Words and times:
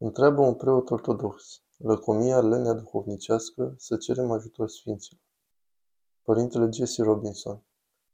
Întreabă 0.00 0.40
un 0.40 0.54
preot 0.54 0.90
ortodox: 0.90 1.62
Lăcomia, 1.76 2.40
lenea 2.40 2.72
duhovnicească, 2.72 3.74
să 3.76 3.96
cerem 3.96 4.30
ajutor 4.30 4.68
sfinților. 4.68 5.20
Părintele 6.22 6.68
Jesse 6.70 7.02
Robinson 7.02 7.62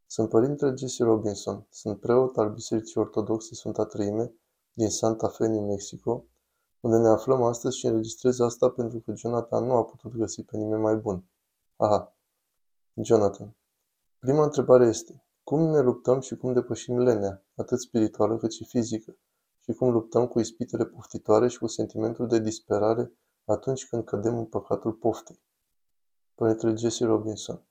Sunt 0.07 0.29
părintele 0.29 0.75
Jesse 0.77 1.05
Robinson, 1.05 1.67
sunt 1.71 2.01
preot 2.01 2.37
al 2.37 2.53
Bisericii 2.53 3.01
Ortodoxe 3.01 3.55
Sfânta 3.55 3.85
Treime 3.85 4.35
din 4.73 4.91
Santa 4.91 5.29
Fe, 5.29 5.47
New 5.47 5.67
Mexico, 5.67 6.25
unde 6.81 6.97
ne 6.97 7.09
aflăm 7.09 7.43
astăzi 7.43 7.77
și 7.79 7.87
înregistrez 7.87 8.41
asta 8.41 8.71
pentru 8.71 9.01
că 9.01 9.15
Jonathan 9.15 9.65
nu 9.65 9.73
a 9.73 9.85
putut 9.85 10.17
găsi 10.17 10.43
pe 10.43 10.57
nimeni 10.57 10.83
mai 10.83 10.97
bun. 10.97 11.25
Aha. 11.77 12.17
Jonathan. 12.95 13.57
Prima 14.19 14.43
întrebare 14.43 14.87
este, 14.87 15.25
cum 15.43 15.61
ne 15.61 15.81
luptăm 15.81 16.21
și 16.21 16.37
cum 16.37 16.53
depășim 16.53 16.99
lenea, 16.99 17.45
atât 17.55 17.81
spirituală 17.81 18.37
cât 18.37 18.53
și 18.53 18.65
fizică? 18.65 19.17
Și 19.65 19.73
cum 19.73 19.91
luptăm 19.91 20.27
cu 20.27 20.41
ispitele 20.41 20.85
poftitoare 20.85 21.49
și 21.49 21.59
cu 21.59 21.67
sentimentul 21.67 22.27
de 22.27 22.39
disperare 22.39 23.13
atunci 23.45 23.89
când 23.89 24.05
cădem 24.05 24.39
în 24.39 24.45
păcatul 24.45 24.93
poftei. 24.93 25.41
Părintele 26.35 26.75
Jesse 26.75 27.05
Robinson 27.05 27.63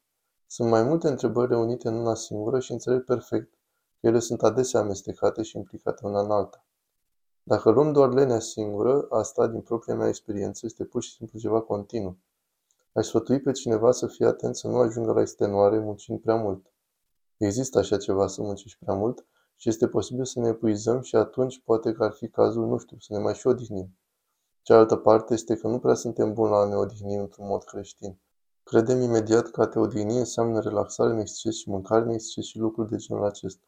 Sunt 0.48 0.70
mai 0.70 0.84
multe 0.84 1.08
întrebări 1.08 1.50
reunite 1.50 1.88
în 1.88 1.96
una 1.96 2.16
singură 2.16 2.60
și 2.60 2.72
înțeleg 2.72 3.04
perfect 3.04 3.54
că 4.00 4.08
ele 4.08 4.20
sunt 4.20 4.44
adesea 4.44 4.80
amestecate 4.80 5.42
și 5.42 5.58
implicate 5.58 6.06
una 6.06 6.22
în 6.22 6.32
alta. 6.32 6.66
Dacă 7.44 7.70
luăm 7.70 7.92
doar 7.92 8.14
lenea 8.14 8.40
singură, 8.40 9.06
asta, 9.10 9.48
din 9.48 9.62
propria 9.62 9.96
mea 9.96 10.08
experiență, 10.08 10.66
este 10.66 10.84
pur 10.84 11.02
și 11.04 11.12
simplu 11.12 11.40
ceva 11.40 11.62
continuu. 11.62 12.18
Aș 12.94 13.06
sfătui 13.06 13.42
pe 13.42 13.52
cineva 13.52 13.92
să 13.92 14.08
fie 14.08 14.26
atent 14.26 14.56
să 14.56 14.68
nu 14.68 14.78
ajungă 14.78 15.12
la 15.12 15.22
extenuare 15.22 15.80
muncind 15.80 16.20
prea 16.20 16.36
mult. 16.36 16.66
Există 17.38 17.80
așa 17.80 17.98
ceva 17.98 18.28
să 18.28 18.42
muncești 18.42 18.78
prea 18.80 18.96
mult, 18.96 19.26
și 19.64 19.70
este 19.70 19.88
posibil 19.88 20.26
să 20.26 20.40
ne 20.40 20.48
epuizăm 20.48 21.02
și 21.02 21.16
atunci 21.16 21.62
poate 21.64 21.92
că 21.92 22.04
ar 22.04 22.12
fi 22.12 22.28
cazul, 22.28 22.68
nu 22.68 22.78
știu, 22.78 22.98
să 23.00 23.14
ne 23.14 23.20
mai 23.20 23.34
și 23.34 23.48
odihnim. 23.48 23.98
Cealaltă 24.62 24.96
parte 24.96 25.34
este 25.34 25.56
că 25.56 25.68
nu 25.68 25.80
prea 25.80 25.94
suntem 25.94 26.34
buni 26.34 26.52
la 26.52 26.58
a 26.58 26.68
ne 26.68 26.76
odihni 26.76 27.16
într-un 27.16 27.48
mod 27.48 27.64
creștin. 27.64 28.20
Credem 28.64 29.02
imediat 29.02 29.50
că 29.50 29.62
a 29.62 29.68
te 29.68 29.80
odihni 29.80 30.18
înseamnă 30.18 30.60
relaxare 30.60 31.12
în 31.12 31.20
exces 31.20 31.56
și 31.56 31.70
mâncare 31.70 32.04
în 32.04 32.10
exces 32.10 32.46
și 32.46 32.58
lucruri 32.58 32.90
de 32.90 32.96
genul 32.96 33.26
acesta. 33.26 33.66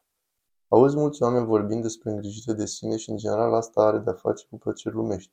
Auzi 0.68 0.96
mulți 0.96 1.22
oameni 1.22 1.46
vorbind 1.46 1.82
despre 1.82 2.10
îngrijire 2.10 2.52
de 2.52 2.66
sine 2.66 2.96
și 2.96 3.10
în 3.10 3.16
general 3.16 3.54
asta 3.54 3.80
are 3.80 3.98
de-a 3.98 4.12
face 4.12 4.46
cu 4.50 4.58
plăceri 4.58 4.94
lumești. 4.94 5.32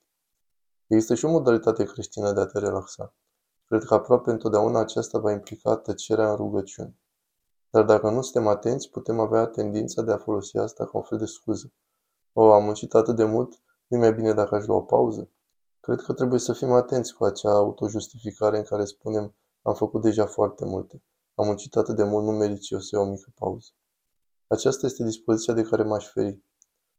Există 0.88 1.16
și 1.16 1.26
o 1.26 1.30
modalitate 1.30 1.84
creștină 1.84 2.32
de 2.32 2.40
a 2.40 2.46
te 2.46 2.59
relaxa. 2.59 3.14
Cred 3.68 3.84
că 3.84 3.94
aproape 3.94 4.32
întotdeauna 4.32 4.80
aceasta 4.80 5.20
va 5.20 5.32
implica 5.32 5.76
tăcerea 5.76 6.30
în 6.30 6.36
rugăciune. 6.36 6.98
Dar 7.74 7.84
dacă 7.84 8.10
nu 8.10 8.22
suntem 8.22 8.48
atenți, 8.48 8.90
putem 8.90 9.20
avea 9.20 9.46
tendința 9.46 10.02
de 10.02 10.12
a 10.12 10.18
folosi 10.18 10.58
asta 10.58 10.86
ca 10.86 10.98
un 10.98 11.04
fel 11.04 11.18
de 11.18 11.26
scuză. 11.26 11.74
O, 12.34 12.52
am 12.52 12.64
muncit 12.64 12.94
atât 12.94 13.16
de 13.16 13.24
mult, 13.24 13.62
nu 13.88 13.98
mai 13.98 14.14
bine 14.14 14.34
dacă 14.34 14.56
aș 14.56 14.66
lua 14.66 14.76
o 14.76 14.82
pauză? 14.82 15.30
Cred 15.80 16.02
că 16.02 16.14
trebuie 16.14 16.40
să 16.40 16.54
fim 16.54 16.72
atenți 16.72 17.14
cu 17.14 17.24
acea 17.24 17.52
autojustificare 17.52 18.58
în 18.58 18.64
care 18.64 18.86
spunem 18.86 19.36
am 19.62 19.74
făcut 19.74 20.02
deja 20.02 20.26
foarte 20.26 20.66
multe. 20.66 21.04
Am 21.36 21.46
muncit 21.46 21.76
atât 21.76 21.96
de 21.96 22.04
mult, 22.04 22.26
nu 22.26 22.32
merit 22.32 22.72
eu 22.72 22.80
să 22.80 22.90
iau 22.96 23.06
o 23.06 23.10
mică 23.10 23.32
pauză. 23.36 23.70
Aceasta 24.48 24.86
este 24.86 25.04
dispoziția 25.04 25.54
de 25.54 25.62
care 25.62 25.84
m-aș 25.84 26.12
feri. 26.12 26.44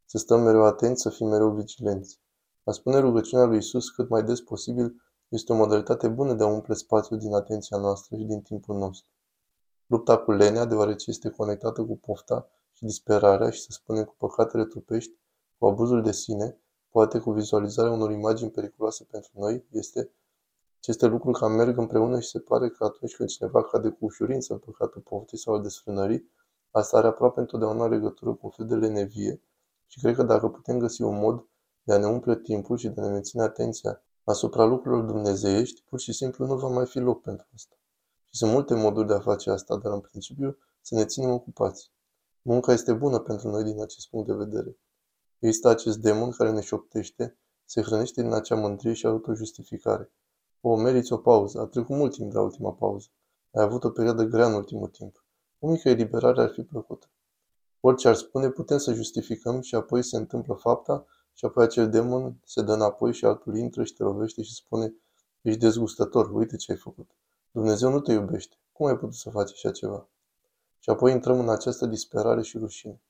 Să 0.04 0.18
stăm 0.18 0.40
mereu 0.40 0.62
atenți, 0.62 1.02
să 1.02 1.10
fim 1.10 1.26
mereu 1.26 1.50
vigilenți. 1.50 2.20
A 2.64 2.70
spune 2.70 2.98
rugăciunea 2.98 3.44
lui 3.44 3.58
Isus 3.58 3.90
cât 3.90 4.08
mai 4.08 4.22
des 4.22 4.40
posibil 4.40 5.02
este 5.28 5.52
o 5.52 5.56
modalitate 5.56 6.08
bună 6.08 6.32
de 6.32 6.42
a 6.42 6.46
umple 6.46 6.74
spațiul 6.74 7.18
din 7.18 7.34
atenția 7.34 7.76
noastră 7.78 8.16
și 8.16 8.24
din 8.24 8.40
timpul 8.40 8.76
nostru. 8.76 9.08
Lupta 9.94 10.18
cu 10.18 10.32
lenea, 10.32 10.64
deoarece 10.64 11.10
este 11.10 11.28
conectată 11.28 11.82
cu 11.84 11.96
pofta 11.96 12.50
și 12.72 12.84
disperarea 12.84 13.50
și, 13.50 13.60
să 13.60 13.68
spunem, 13.70 14.04
cu 14.04 14.14
păcatele 14.18 14.64
trupești, 14.64 15.18
cu 15.58 15.66
abuzul 15.66 16.02
de 16.02 16.12
sine, 16.12 16.58
poate 16.88 17.18
cu 17.18 17.30
vizualizarea 17.30 17.90
unor 17.90 18.10
imagini 18.10 18.50
periculoase 18.50 19.04
pentru 19.10 19.30
noi, 19.34 19.64
este 19.70 20.10
aceste 20.78 21.06
lucruri 21.06 21.38
cam 21.38 21.52
merg 21.52 21.78
împreună 21.78 22.20
și 22.20 22.28
se 22.28 22.38
pare 22.38 22.68
că 22.68 22.84
atunci 22.84 23.16
când 23.16 23.28
cineva 23.28 23.64
cade 23.64 23.88
cu 23.88 24.04
ușurință 24.04 24.52
în 24.52 24.58
păcatul 24.58 25.00
poftii 25.00 25.38
sau 25.38 25.54
al 25.54 25.62
desfrânării, 25.62 26.30
asta 26.70 26.96
are 26.96 27.06
aproape 27.06 27.40
întotdeauna 27.40 27.86
legătură 27.86 28.30
cu 28.30 28.40
un 28.42 28.50
fel 28.50 28.66
de 28.66 28.74
lenevie 28.74 29.42
și 29.86 30.00
cred 30.00 30.14
că 30.14 30.22
dacă 30.22 30.48
putem 30.48 30.78
găsi 30.78 31.02
un 31.02 31.18
mod 31.18 31.46
de 31.82 31.92
a 31.92 31.98
ne 31.98 32.06
umple 32.06 32.36
timpul 32.36 32.76
și 32.76 32.88
de 32.88 33.00
a 33.00 33.04
ne 33.04 33.10
menține 33.10 33.42
atenția 33.42 34.02
asupra 34.24 34.64
lucrurilor 34.64 35.04
dumnezeiești, 35.04 35.82
pur 35.82 36.00
și 36.00 36.12
simplu 36.12 36.46
nu 36.46 36.56
va 36.56 36.68
mai 36.68 36.86
fi 36.86 36.98
loc 36.98 37.22
pentru 37.22 37.46
asta. 37.54 37.76
Și 38.34 38.40
sunt 38.40 38.52
multe 38.52 38.74
moduri 38.74 39.06
de 39.06 39.14
a 39.14 39.20
face 39.20 39.50
asta, 39.50 39.76
dar 39.76 39.92
în 39.92 40.00
principiu 40.00 40.58
să 40.80 40.94
ne 40.94 41.04
ținem 41.04 41.30
ocupați. 41.30 41.90
Munca 42.42 42.72
este 42.72 42.92
bună 42.92 43.18
pentru 43.18 43.48
noi 43.48 43.62
din 43.62 43.80
acest 43.80 44.08
punct 44.08 44.26
de 44.26 44.32
vedere. 44.32 44.78
Există 45.38 45.68
acest 45.68 45.98
demon 45.98 46.30
care 46.30 46.50
ne 46.50 46.60
șoptește, 46.60 47.38
se 47.64 47.82
hrănește 47.82 48.22
din 48.22 48.32
acea 48.32 48.54
mândrie 48.54 48.92
și 48.92 49.06
autojustificare. 49.06 50.12
O, 50.60 50.76
meriți 50.76 51.12
o 51.12 51.16
pauză, 51.16 51.60
a 51.60 51.66
trecut 51.66 51.96
mult 51.96 52.12
timp 52.12 52.30
de 52.30 52.36
la 52.36 52.42
ultima 52.42 52.72
pauză. 52.72 53.08
Ai 53.52 53.62
avut 53.62 53.84
o 53.84 53.90
perioadă 53.90 54.22
grea 54.22 54.46
în 54.46 54.54
ultimul 54.54 54.88
timp. 54.88 55.24
O 55.58 55.70
mică 55.70 55.88
eliberare 55.88 56.40
ar 56.42 56.50
fi 56.50 56.62
plăcută. 56.62 57.06
Orice 57.80 58.08
ar 58.08 58.14
spune, 58.14 58.50
putem 58.50 58.78
să 58.78 58.92
justificăm 58.92 59.60
și 59.60 59.74
apoi 59.74 60.02
se 60.02 60.16
întâmplă 60.16 60.54
fapta 60.54 61.04
și 61.32 61.44
apoi 61.44 61.64
acel 61.64 61.90
demon 61.90 62.40
se 62.44 62.62
dă 62.62 62.72
înapoi 62.72 63.12
și 63.12 63.24
altul 63.24 63.56
intră 63.56 63.84
și 63.84 63.94
te 63.94 64.02
lovește 64.02 64.42
și 64.42 64.54
spune 64.54 64.94
Ești 65.40 65.60
dezgustător, 65.60 66.30
uite 66.30 66.56
ce 66.56 66.72
ai 66.72 66.78
făcut. 66.78 67.10
Dumnezeu 67.54 67.90
nu 67.90 68.00
te 68.00 68.12
iubește. 68.12 68.56
Cum 68.72 68.86
ai 68.86 68.96
putut 68.96 69.14
să 69.14 69.30
faci 69.30 69.50
așa 69.50 69.70
ceva? 69.70 70.08
Și 70.78 70.90
apoi 70.90 71.12
intrăm 71.12 71.38
în 71.38 71.48
această 71.48 71.86
disperare 71.86 72.42
și 72.42 72.58
rușine. 72.58 73.02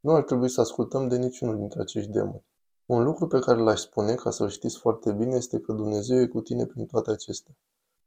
Nu 0.00 0.14
ar 0.14 0.22
trebui 0.22 0.48
să 0.48 0.60
ascultăm 0.60 1.08
de 1.08 1.16
niciunul 1.16 1.56
dintre 1.56 1.80
acești 1.80 2.10
demoni. 2.10 2.44
Un 2.86 3.02
lucru 3.02 3.26
pe 3.26 3.38
care 3.38 3.60
l-aș 3.60 3.80
spune, 3.80 4.14
ca 4.14 4.30
să-l 4.30 4.48
știți 4.48 4.78
foarte 4.78 5.12
bine, 5.12 5.36
este 5.36 5.60
că 5.60 5.72
Dumnezeu 5.72 6.20
e 6.20 6.26
cu 6.26 6.40
tine 6.40 6.66
prin 6.66 6.86
toate 6.86 7.10
acestea. 7.10 7.56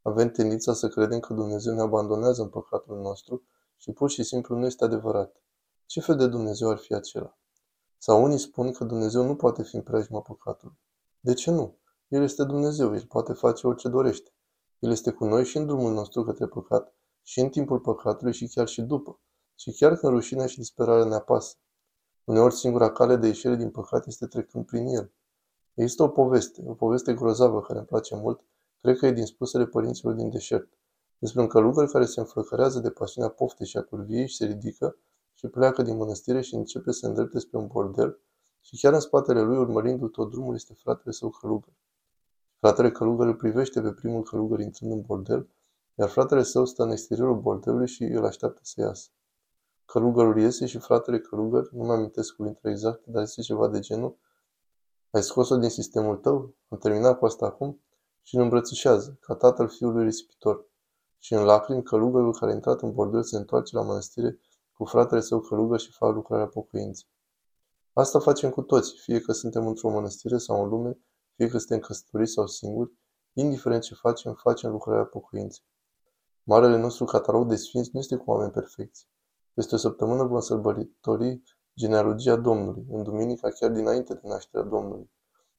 Avem 0.02 0.30
tendința 0.30 0.74
să 0.74 0.88
credem 0.88 1.20
că 1.20 1.34
Dumnezeu 1.34 1.74
ne 1.74 1.82
abandonează 1.82 2.42
în 2.42 2.50
păcatul 2.50 2.98
nostru 3.02 3.44
și 3.76 3.92
pur 3.92 4.10
și 4.10 4.24
simplu 4.24 4.58
nu 4.58 4.66
este 4.66 4.84
adevărat. 4.84 5.42
Ce 5.86 6.00
fel 6.00 6.16
de 6.16 6.28
Dumnezeu 6.28 6.70
ar 6.70 6.78
fi 6.78 6.94
acela? 6.94 7.38
Sau 7.98 8.24
unii 8.24 8.38
spun 8.38 8.72
că 8.72 8.84
Dumnezeu 8.84 9.24
nu 9.26 9.36
poate 9.36 9.64
fi 9.64 9.76
în 9.76 9.82
preajma 9.82 10.22
păcatului. 10.22 10.80
De 11.20 11.34
ce 11.34 11.52
nu? 11.52 11.78
El 12.08 12.24
este 12.24 12.44
Dumnezeu, 12.44 12.94
El 12.94 13.06
poate 13.06 13.34
face 13.34 13.68
orice 13.68 13.90
dorește. 13.90 14.32
El 14.80 14.92
este 14.92 15.12
cu 15.12 15.26
noi 15.26 15.46
și 15.46 15.58
în 15.58 15.66
drumul 15.66 15.94
nostru 15.94 16.24
către 16.24 16.48
păcat, 16.48 16.94
și 17.24 17.40
în 17.40 17.50
timpul 17.50 17.80
păcatului 17.80 18.34
și 18.34 18.48
chiar 18.48 18.68
și 18.68 18.82
după, 18.82 19.20
și 19.56 19.72
chiar 19.72 19.96
când 19.96 20.14
rușinea 20.14 20.46
și 20.46 20.58
disperarea 20.58 21.06
ne 21.06 21.16
apasă. 21.16 21.56
Uneori 22.24 22.54
singura 22.54 22.92
cale 22.92 23.16
de 23.16 23.28
ieșire 23.28 23.56
din 23.56 23.70
păcat 23.70 24.08
este 24.08 24.26
trecând 24.26 24.66
prin 24.66 24.88
el. 24.88 25.12
Există 25.74 26.04
o 26.04 26.08
poveste, 26.08 26.64
o 26.68 26.74
poveste 26.74 27.14
grozavă 27.14 27.62
care 27.62 27.78
îmi 27.78 27.88
place 27.88 28.16
mult, 28.16 28.42
cred 28.82 28.98
că 28.98 29.06
e 29.06 29.12
din 29.12 29.26
spusele 29.26 29.66
părinților 29.66 30.14
din 30.14 30.30
deșert, 30.30 30.70
despre 31.20 31.42
un 31.42 31.48
călugăr 31.48 31.88
care 31.88 32.06
se 32.06 32.20
înflăcărează 32.20 32.80
de 32.80 32.90
pasiunea 32.90 33.30
poftei 33.30 33.68
și 33.68 33.78
a 33.78 33.82
curviei 33.82 34.28
și 34.28 34.36
se 34.36 34.46
ridică 34.46 34.98
și 35.34 35.48
pleacă 35.48 35.82
din 35.82 35.98
mănăstire 35.98 36.42
și 36.42 36.56
începe 36.56 36.92
să 36.92 37.08
îndrepte 37.08 37.40
spre 37.40 37.58
un 37.58 37.68
bordel 37.68 38.20
și 38.62 38.78
chiar 38.82 38.94
în 38.94 39.00
spatele 39.00 39.42
lui, 39.42 39.58
urmărindu-l 39.58 40.10
tot 40.10 40.30
drumul, 40.30 40.56
este 40.56 40.74
fratele 40.74 41.12
său 41.12 41.30
călugăr. 41.30 41.74
Fratele 42.60 42.92
călugăr 42.92 43.28
îl 43.28 43.36
privește 43.36 43.82
pe 43.82 43.92
primul 43.92 44.24
călugăr 44.24 44.60
intrând 44.60 44.92
în 44.92 45.02
bordel, 45.02 45.48
iar 45.96 46.10
fratele 46.10 46.44
său 46.44 46.66
stă 46.66 46.84
în 46.84 46.92
exteriorul 46.92 47.40
bordelului 47.40 47.88
și 47.88 48.04
îl 48.04 48.26
așteaptă 48.26 48.60
să 48.64 48.82
iasă. 48.82 49.10
Călugărul 49.86 50.40
iese 50.40 50.66
și 50.66 50.78
fratele 50.78 51.20
călugăr, 51.20 51.70
nu 51.72 51.84
mai 51.84 51.96
amintesc 51.96 52.36
cuvintele 52.36 52.74
exacte, 52.74 53.12
dar 53.12 53.22
este 53.22 53.42
ceva 53.42 53.68
de 53.68 53.80
genul 53.80 54.18
Ai 55.12 55.24
scos-o 55.24 55.58
din 55.58 55.70
sistemul 55.70 56.16
tău? 56.16 56.56
Am 56.70 56.78
terminat 56.78 57.18
cu 57.18 57.26
asta 57.26 57.46
acum? 57.46 57.82
Și 58.22 58.36
îl 58.36 58.42
îmbrățișează, 58.42 59.18
ca 59.22 59.36
tatăl 59.36 59.68
fiului 59.68 60.04
risipitor. 60.04 60.66
Și 61.20 61.34
în 61.34 61.44
lacrimi, 61.44 61.84
călugărul 61.84 62.34
care 62.34 62.52
a 62.52 62.54
intrat 62.54 62.82
în 62.82 62.94
bordel 62.94 63.24
se 63.24 63.38
întoarce 63.38 63.76
la 63.76 63.82
mănăstire 63.82 64.40
cu 64.74 64.86
fratele 64.86 65.22
său 65.22 65.40
călugăr 65.40 65.80
și 65.80 65.92
fac 65.92 66.14
lucrarea 66.14 66.48
pocăinței. 66.48 67.08
Asta 67.94 68.20
facem 68.20 68.50
cu 68.50 68.62
toți, 68.62 68.94
fie 68.94 69.20
că 69.20 69.32
suntem 69.32 69.68
într-o 69.68 69.90
mănăstire 69.90 70.38
sau 70.38 70.64
în 70.64 70.70
lume, 70.70 70.98
fie 71.38 71.48
că 71.48 71.58
suntem 71.58 71.80
căsătoriți 71.80 72.32
sau 72.32 72.48
singuri, 72.48 72.92
indiferent 73.34 73.82
ce 73.82 73.96
facem, 73.96 74.34
facem 74.34 74.72
lucrarea 74.72 75.04
pocăinței. 75.04 75.64
Marele 76.44 76.78
nostru 76.78 77.06
catalog 77.06 77.48
de 77.48 77.56
sfinți 77.56 77.90
nu 77.94 78.00
este 78.00 78.16
cu 78.16 78.32
oameni 78.32 78.52
perfecți. 78.52 79.08
Peste 79.54 79.76
o 79.76 79.78
săptămână 79.78 80.24
vom 80.24 80.40
sărbători 80.40 81.44
genealogia 81.76 82.36
Domnului, 82.36 82.86
în 82.90 83.04
duminica 83.04 83.50
chiar 83.50 83.72
dinainte 83.72 84.14
de 84.14 84.22
nașterea 84.24 84.66
Domnului. 84.66 85.12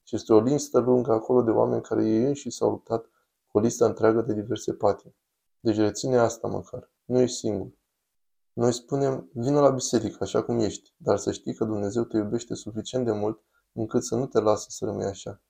Și 0.02 0.14
este 0.14 0.32
o 0.32 0.40
listă 0.40 0.78
lungă 0.78 1.12
acolo 1.12 1.42
de 1.42 1.50
oameni 1.50 1.82
care 1.82 2.06
ei 2.06 2.24
înși 2.24 2.50
s-au 2.50 2.70
luptat 2.70 3.04
cu 3.46 3.58
o 3.58 3.60
listă 3.60 3.84
întreagă 3.84 4.20
de 4.20 4.34
diverse 4.34 4.72
patimi. 4.72 5.16
Deci 5.60 5.76
reține 5.76 6.16
asta 6.16 6.48
măcar. 6.48 6.90
Nu 7.04 7.20
ești 7.20 7.36
singur. 7.36 7.70
Noi 8.52 8.72
spunem, 8.72 9.30
vină 9.32 9.60
la 9.60 9.70
biserică 9.70 10.16
așa 10.20 10.42
cum 10.42 10.58
ești, 10.58 10.94
dar 10.96 11.16
să 11.16 11.32
știi 11.32 11.54
că 11.54 11.64
Dumnezeu 11.64 12.04
te 12.04 12.16
iubește 12.16 12.54
suficient 12.54 13.04
de 13.04 13.12
mult 13.12 13.42
încât 13.72 14.04
să 14.04 14.14
nu 14.16 14.26
te 14.26 14.40
lasă 14.40 14.66
să 14.70 14.84
rămâi 14.84 15.04
așa. 15.04 15.42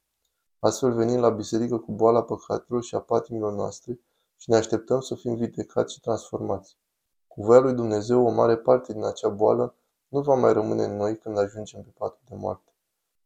Astfel 0.61 0.93
venim 0.93 1.21
la 1.21 1.31
biserică 1.31 1.79
cu 1.79 1.93
boala 1.93 2.23
păcatelor 2.23 2.83
și 2.83 2.95
a 2.95 3.01
patimilor 3.01 3.53
noastre 3.53 4.01
și 4.37 4.51
ne 4.51 4.57
așteptăm 4.57 5.01
să 5.01 5.15
fim 5.15 5.35
vindecați 5.35 5.95
și 5.95 6.01
transformați. 6.01 6.79
Cu 7.27 7.43
voia 7.43 7.61
lui 7.61 7.73
Dumnezeu, 7.75 8.27
o 8.27 8.31
mare 8.31 8.57
parte 8.57 8.93
din 8.93 9.05
acea 9.05 9.29
boală 9.29 9.75
nu 10.09 10.21
va 10.21 10.35
mai 10.35 10.53
rămâne 10.53 10.85
în 10.85 10.97
noi 10.97 11.19
când 11.19 11.39
ajungem 11.39 11.83
pe 11.83 11.93
patul 11.99 12.21
de 12.29 12.35
moarte. 12.35 12.73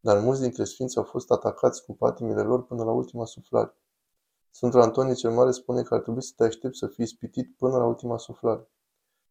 dar 0.01 0.19
mulți 0.19 0.41
dintre 0.41 0.65
sfinți 0.65 0.97
au 0.97 1.05
fost 1.05 1.31
atacați 1.31 1.85
cu 1.85 1.95
patimile 1.95 2.43
lor 2.43 2.65
până 2.65 2.85
la 2.85 2.91
ultima 2.91 3.25
suflare. 3.25 3.77
Sfântul 4.51 4.81
Antonie 4.81 5.15
cel 5.15 5.31
Mare 5.31 5.51
spune 5.51 5.83
că 5.83 5.95
ar 5.95 6.01
trebui 6.01 6.23
să 6.23 6.33
te 6.37 6.45
aștepți 6.45 6.79
să 6.79 6.87
fii 6.87 7.07
spitit 7.07 7.57
până 7.57 7.77
la 7.77 7.85
ultima 7.85 8.19
suflare. 8.19 8.71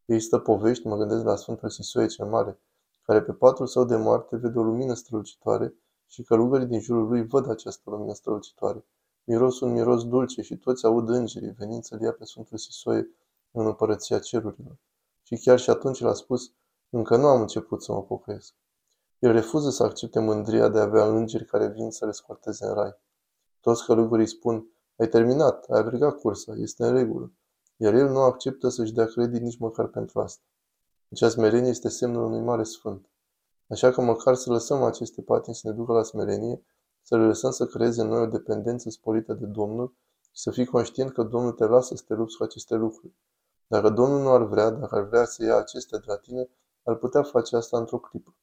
Există 0.06 0.40
povești, 0.40 0.88
mă 0.88 0.98
gândesc 0.98 1.24
la 1.24 1.36
Sfântul 1.36 1.70
Sisoie 1.70 2.08
cel 2.08 2.26
Mare, 2.26 2.60
care 3.02 3.22
pe 3.22 3.34
patul 3.34 3.68
său 3.68 3.86
de 3.86 3.96
moarte 3.96 4.36
vede 4.36 4.60
o 4.60 4.64
lumină 4.64 4.94
strălucitoare 4.94 5.76
și 6.12 6.24
călugării 6.24 6.66
din 6.66 6.80
jurul 6.80 7.08
lui 7.08 7.28
văd 7.28 7.50
această 7.50 7.90
lumină 7.90 8.14
strălucitoare. 8.14 8.86
Mirosul 9.24 9.68
un 9.68 9.74
miros 9.74 10.08
dulce 10.08 10.42
și 10.42 10.58
toți 10.58 10.86
aud 10.86 11.10
îngerii 11.10 11.52
venind 11.52 11.84
să-l 11.84 12.02
ia 12.02 12.12
pe 12.12 12.26
Sfântul 12.26 12.58
Sisoie 12.58 13.10
în 13.52 13.66
împărăția 13.66 14.20
cerurilor. 14.20 14.78
Și 15.24 15.36
chiar 15.36 15.60
și 15.60 15.70
atunci 15.70 16.00
l-a 16.00 16.14
spus, 16.14 16.52
încă 16.90 17.18
nu 17.18 17.28
am 17.28 17.42
început 17.42 17.84
să 17.84 17.92
mă 17.92 18.04
pocăiesc. 18.04 18.54
El 19.20 19.32
refuză 19.32 19.70
să 19.70 19.84
accepte 19.84 20.20
mândria 20.20 20.70
de 20.70 20.80
a 20.80 20.82
avea 20.82 21.06
îngeri 21.06 21.46
care 21.46 21.68
vin 21.68 21.92
să 21.92 22.06
le 22.06 22.12
scoarteze 22.12 22.66
în 22.66 22.74
rai. 22.74 22.96
Toți 23.60 23.86
călugării 23.86 24.28
spun, 24.28 24.68
ai 24.96 25.08
terminat, 25.08 25.66
ai 25.70 25.80
avergat 25.80 26.20
cursa, 26.20 26.54
este 26.56 26.86
în 26.86 26.94
regulă. 26.94 27.32
Iar 27.78 27.94
el 27.94 28.10
nu 28.10 28.20
acceptă 28.20 28.70
să-și 28.70 28.94
dea 28.94 29.06
credit 29.06 29.42
nici 29.42 29.60
măcar 29.60 29.88
pentru 29.88 30.20
asta. 30.20 30.44
Acea 31.12 31.30
smerenie 31.30 31.70
este 31.70 31.90
semnul 31.90 32.24
unui 32.24 32.42
mare 32.42 32.64
sfânt. 32.64 33.11
Așa 33.72 33.92
că 33.92 34.02
măcar 34.02 34.36
să 34.36 34.52
lăsăm 34.52 34.84
aceste 34.84 35.22
patini 35.22 35.56
să 35.56 35.68
ne 35.68 35.74
ducă 35.74 35.94
la 35.94 36.04
smerenie, 36.04 36.64
să 37.02 37.18
le 37.18 37.26
lăsăm 37.26 37.52
să 37.52 37.66
creeze 37.66 38.02
în 38.02 38.08
noi 38.08 38.22
o 38.22 38.26
dependență 38.26 38.90
sporită 38.90 39.34
de 39.34 39.46
Domnul 39.46 39.96
și 40.22 40.42
să 40.42 40.52
fii 40.52 40.66
conștient 40.66 41.12
că 41.12 41.24
Domnul 41.24 41.52
te 41.52 41.66
lasă 41.66 41.96
să 41.96 42.04
te 42.08 42.14
lupți 42.14 42.38
cu 42.38 42.44
aceste 42.44 42.76
lucruri. 42.76 43.14
Dacă 43.68 43.90
Domnul 43.90 44.22
nu 44.22 44.30
ar 44.30 44.44
vrea, 44.44 44.70
dacă 44.70 44.96
ar 44.96 45.04
vrea 45.04 45.26
să 45.26 45.44
ia 45.44 45.58
acestea 45.58 45.98
de 45.98 46.04
la 46.08 46.18
tine, 46.18 46.50
ar 46.84 46.96
putea 46.96 47.24
face 47.24 47.56
asta 47.56 47.78
într-o 47.78 47.98
clipă. 47.98 48.36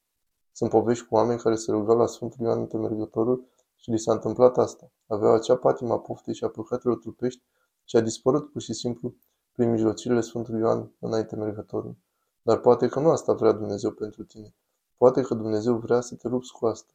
Sunt 0.53 0.71
povești 0.71 1.07
cu 1.07 1.15
oameni 1.15 1.41
care 1.41 1.55
se 1.55 1.71
rugau 1.71 1.97
la 1.97 2.07
Sfântul 2.07 2.47
Ioan 2.47 2.67
Temergătorul 2.67 3.49
și 3.75 3.91
li 3.91 3.99
s-a 3.99 4.13
întâmplat 4.13 4.59
asta. 4.59 4.91
Aveau 5.07 5.35
acea 5.35 5.57
patima 5.57 5.99
poftei 5.99 6.35
și 6.35 6.45
a 6.45 6.49
păcatelor 6.49 6.99
trupești 6.99 7.43
și 7.85 7.97
a 7.97 8.01
dispărut 8.01 8.53
pur 8.53 8.61
și 8.61 8.73
simplu 8.73 9.15
prin 9.53 9.71
mijlocirile 9.71 10.21
Sfântului 10.21 10.61
Ioan 10.61 10.93
înainte 10.99 11.37
mergătorul. 11.37 11.97
Dar 12.43 12.59
poate 12.59 12.89
că 12.89 13.01
nu 13.01 13.11
asta 13.11 13.33
vrea 13.33 13.53
Dumnezeu 13.53 13.91
pentru 13.91 14.25
tine. 14.25 14.55
Poate 14.99 15.23
că 15.23 15.35
Dumnezeu 15.35 15.77
vrea 15.77 16.00
să 16.00 16.15
te 16.15 16.29
lupți 16.29 16.53
cu 16.53 16.67
asta. 16.67 16.93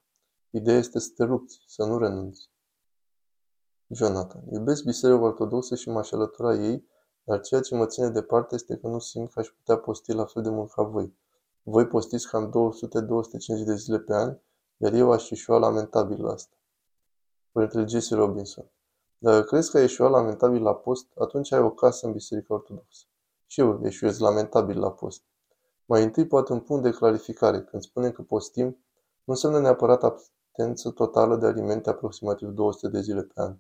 Ideea 0.50 0.78
este 0.78 1.00
să 1.00 1.10
te 1.16 1.24
lupți, 1.24 1.60
să 1.68 1.84
nu 1.84 1.98
renunți. 1.98 2.50
Jonathan. 3.88 4.44
Iubesc 4.52 4.84
Biserica 4.84 5.22
Ortodoxă 5.22 5.76
și 5.76 5.90
m-aș 5.90 6.12
alătura 6.12 6.54
ei, 6.54 6.88
dar 7.24 7.40
ceea 7.40 7.62
ce 7.62 7.76
mă 7.76 7.86
ține 7.86 8.10
departe 8.10 8.56
este 8.56 8.78
că 8.78 8.88
nu 8.88 9.00
simt 9.00 9.32
că 9.32 9.40
aș 9.40 9.48
putea 9.48 9.78
posti 9.78 10.14
la 10.14 10.26
fel 10.26 10.42
de 10.42 10.50
mult 10.50 10.72
ca 10.72 10.84
voi. 10.84 11.18
Voi 11.64 11.88
postiți 11.88 12.28
cam 12.28 12.50
200-250 13.62 13.66
de 13.66 13.76
zile 13.76 14.00
pe 14.00 14.14
an, 14.14 14.38
iar 14.78 14.94
eu 14.94 15.12
aș 15.12 15.30
ieșua 15.30 15.58
lamentabil 15.58 16.24
la 16.24 16.32
asta. 16.32 16.56
Părintele 17.52 17.86
Jesse 17.86 18.16
Robinson. 18.16 18.72
Dacă 19.18 19.42
crezi 19.42 19.72
că 19.72 19.78
ai 19.78 19.84
ieșuat 19.84 20.12
lamentabil 20.12 20.62
la 20.62 20.76
post, 20.76 21.08
atunci 21.18 21.52
ai 21.52 21.60
o 21.60 21.72
casă 21.72 22.06
în 22.06 22.12
Biserica 22.12 22.54
Ortodoxă. 22.54 23.06
Și 23.46 23.60
eu 23.60 23.80
ieșuiesc 23.84 24.20
lamentabil 24.20 24.80
la 24.80 24.92
post. 24.92 25.24
Mai 25.86 26.04
întâi 26.04 26.28
poate 26.28 26.54
un 26.54 26.60
punct 26.60 26.84
de 26.84 26.92
clarificare. 26.92 27.64
Când 27.64 27.82
spunem 27.82 28.12
că 28.12 28.22
postim, 28.22 28.66
nu 29.24 29.34
înseamnă 29.34 29.60
neapărat 29.60 30.04
absență 30.04 30.90
totală 30.90 31.36
de 31.36 31.46
alimente 31.46 31.90
aproximativ 31.90 32.50
200 32.50 32.88
de 32.88 33.02
zile 33.02 33.22
pe 33.22 33.42
an. 33.42 33.58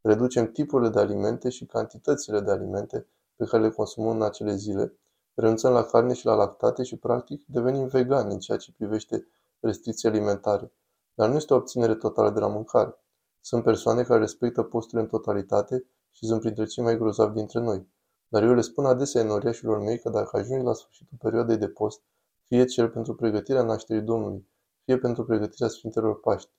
Reducem 0.00 0.52
tipurile 0.52 0.88
de 0.88 0.98
alimente 0.98 1.48
și 1.48 1.66
cantitățile 1.66 2.40
de 2.40 2.50
alimente 2.50 3.06
pe 3.36 3.44
care 3.44 3.62
le 3.62 3.70
consumăm 3.70 4.16
în 4.16 4.22
acele 4.22 4.54
zile, 4.54 4.98
renunțăm 5.34 5.72
la 5.72 5.82
carne 5.82 6.14
și 6.14 6.26
la 6.26 6.34
lactate 6.34 6.82
și, 6.82 6.96
practic, 6.96 7.44
devenim 7.46 7.86
vegani 7.86 8.32
în 8.32 8.38
ceea 8.38 8.58
ce 8.58 8.72
privește 8.72 9.26
restricții 9.60 10.08
alimentare. 10.08 10.72
Dar 11.14 11.28
nu 11.28 11.36
este 11.36 11.52
o 11.52 11.56
obținere 11.56 11.94
totală 11.94 12.30
de 12.30 12.40
la 12.40 12.46
mâncare. 12.46 12.94
Sunt 13.40 13.62
persoane 13.62 14.02
care 14.02 14.20
respectă 14.20 14.62
posturile 14.62 15.00
în 15.00 15.08
totalitate 15.08 15.86
și 16.10 16.26
sunt 16.26 16.40
printre 16.40 16.64
cei 16.64 16.84
mai 16.84 16.96
grozavi 16.96 17.34
dintre 17.34 17.60
noi. 17.60 17.88
Dar 18.32 18.42
eu 18.42 18.54
le 18.54 18.60
spun 18.60 18.84
adesea 18.84 19.20
enoriașilor 19.20 19.78
mei 19.78 19.98
că 19.98 20.08
dacă 20.08 20.36
ajungi 20.36 20.64
la 20.64 20.72
sfârșitul 20.72 21.16
perioadei 21.20 21.56
de 21.56 21.68
post, 21.68 22.02
fie 22.44 22.64
cel 22.64 22.88
pentru 22.88 23.14
pregătirea 23.14 23.62
nașterii 23.62 24.02
Domnului, 24.02 24.48
fie 24.84 24.98
pentru 24.98 25.24
pregătirea 25.24 25.68
Sfintelor 25.68 26.20
Paști, 26.20 26.50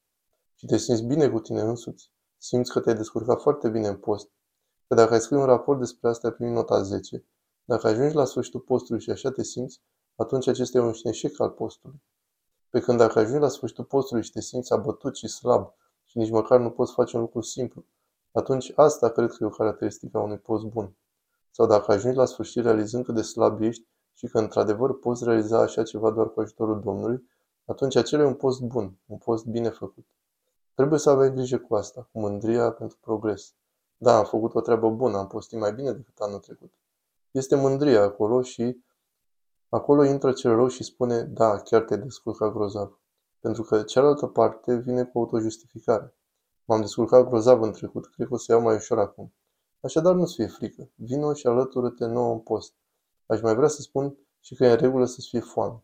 și 0.55 0.65
te 0.65 0.77
simți 0.77 1.03
bine 1.03 1.29
cu 1.29 1.39
tine 1.39 1.61
însuți, 1.61 2.11
simți 2.37 2.71
că 2.71 2.79
te-ai 2.79 2.95
descurcat 2.95 3.41
foarte 3.41 3.69
bine 3.69 3.87
în 3.87 3.97
post, 3.97 4.29
că 4.87 4.95
dacă 4.95 5.13
ai 5.13 5.19
scris 5.19 5.37
un 5.37 5.45
raport 5.45 5.79
despre 5.79 6.09
asta 6.09 6.27
ai 6.27 6.33
primit 6.33 6.53
nota 6.53 6.81
10, 6.81 7.25
dacă 7.63 7.87
ajungi 7.87 8.15
la 8.15 8.25
sfârșitul 8.25 8.59
postului 8.59 9.01
și 9.01 9.09
așa 9.09 9.31
te 9.31 9.43
simți, 9.43 9.81
atunci 10.15 10.47
acesta 10.47 10.77
e 10.77 10.81
un 10.81 10.93
eșec 11.03 11.39
al 11.39 11.49
postului. 11.49 12.01
Pe 12.69 12.79
când 12.79 12.97
dacă 12.97 13.19
ajungi 13.19 13.41
la 13.41 13.47
sfârșitul 13.47 13.83
postului 13.83 14.23
și 14.23 14.31
te 14.31 14.41
simți 14.41 14.73
abătut 14.73 15.15
și 15.15 15.27
slab 15.27 15.73
și 16.03 16.17
nici 16.17 16.29
măcar 16.29 16.59
nu 16.59 16.71
poți 16.71 16.93
face 16.93 17.15
un 17.15 17.21
lucru 17.21 17.41
simplu, 17.41 17.85
atunci 18.31 18.71
asta 18.75 19.09
cred 19.09 19.29
că 19.29 19.37
e 19.39 19.45
o 19.45 19.49
caracteristică 19.49 20.17
a 20.17 20.21
unui 20.21 20.37
post 20.37 20.63
bun. 20.63 20.95
Sau 21.51 21.67
dacă 21.67 21.91
ajungi 21.91 22.17
la 22.17 22.25
sfârșit 22.25 22.63
realizând 22.63 23.05
cât 23.05 23.15
de 23.15 23.21
slab 23.21 23.61
ești 23.61 23.87
și 24.13 24.27
că 24.27 24.39
într-adevăr 24.39 24.99
poți 24.99 25.23
realiza 25.23 25.59
așa 25.59 25.83
ceva 25.83 26.11
doar 26.11 26.29
cu 26.29 26.39
ajutorul 26.39 26.79
Domnului, 26.79 27.29
atunci 27.65 27.95
acela 27.95 28.23
e 28.23 28.25
un 28.25 28.33
post 28.33 28.61
bun, 28.61 28.97
un 29.05 29.17
post 29.17 29.45
bine 29.45 29.69
făcut. 29.69 30.05
Trebuie 30.73 30.99
să 30.99 31.09
avem 31.09 31.33
grijă 31.33 31.57
cu 31.57 31.75
asta, 31.75 32.09
cu 32.11 32.19
mândria 32.19 32.71
pentru 32.71 32.97
progres. 33.01 33.53
Da, 33.97 34.17
am 34.17 34.25
făcut 34.25 34.55
o 34.55 34.61
treabă 34.61 34.89
bună, 34.89 35.17
am 35.17 35.27
postit 35.27 35.59
mai 35.59 35.73
bine 35.73 35.91
decât 35.91 36.17
anul 36.17 36.39
trecut. 36.39 36.73
Este 37.31 37.55
mândria 37.55 38.01
acolo 38.01 38.41
și 38.41 38.83
acolo 39.69 40.03
intră 40.03 40.31
cel 40.31 40.55
rău 40.55 40.67
și 40.67 40.83
spune, 40.83 41.21
da, 41.21 41.59
chiar 41.59 41.81
te 41.81 41.95
descurcat 41.95 42.51
grozav. 42.51 42.99
Pentru 43.39 43.63
că 43.63 43.81
cealaltă 43.83 44.27
parte 44.27 44.75
vine 44.75 45.05
cu 45.05 45.19
autojustificare. 45.19 46.15
M-am 46.65 46.81
descurcat 46.81 47.27
grozav 47.27 47.61
în 47.61 47.71
trecut, 47.71 48.07
cred 48.07 48.27
că 48.27 48.33
o 48.33 48.37
să 48.37 48.51
iau 48.51 48.61
mai 48.61 48.75
ușor 48.75 48.99
acum. 48.99 49.33
Așadar 49.83 50.15
nu-ți 50.15 50.33
fie 50.33 50.47
frică. 50.47 50.89
Vino 50.95 51.33
și 51.33 51.47
alătură-te 51.47 52.05
nouă 52.05 52.33
în 52.33 52.39
post. 52.39 52.73
Aș 53.25 53.41
mai 53.41 53.55
vrea 53.55 53.67
să 53.67 53.81
spun 53.81 54.17
și 54.39 54.55
că 54.55 54.65
e 54.65 54.71
în 54.71 54.77
regulă 54.77 55.05
să-ți 55.05 55.27
fie 55.27 55.39
foame. 55.39 55.83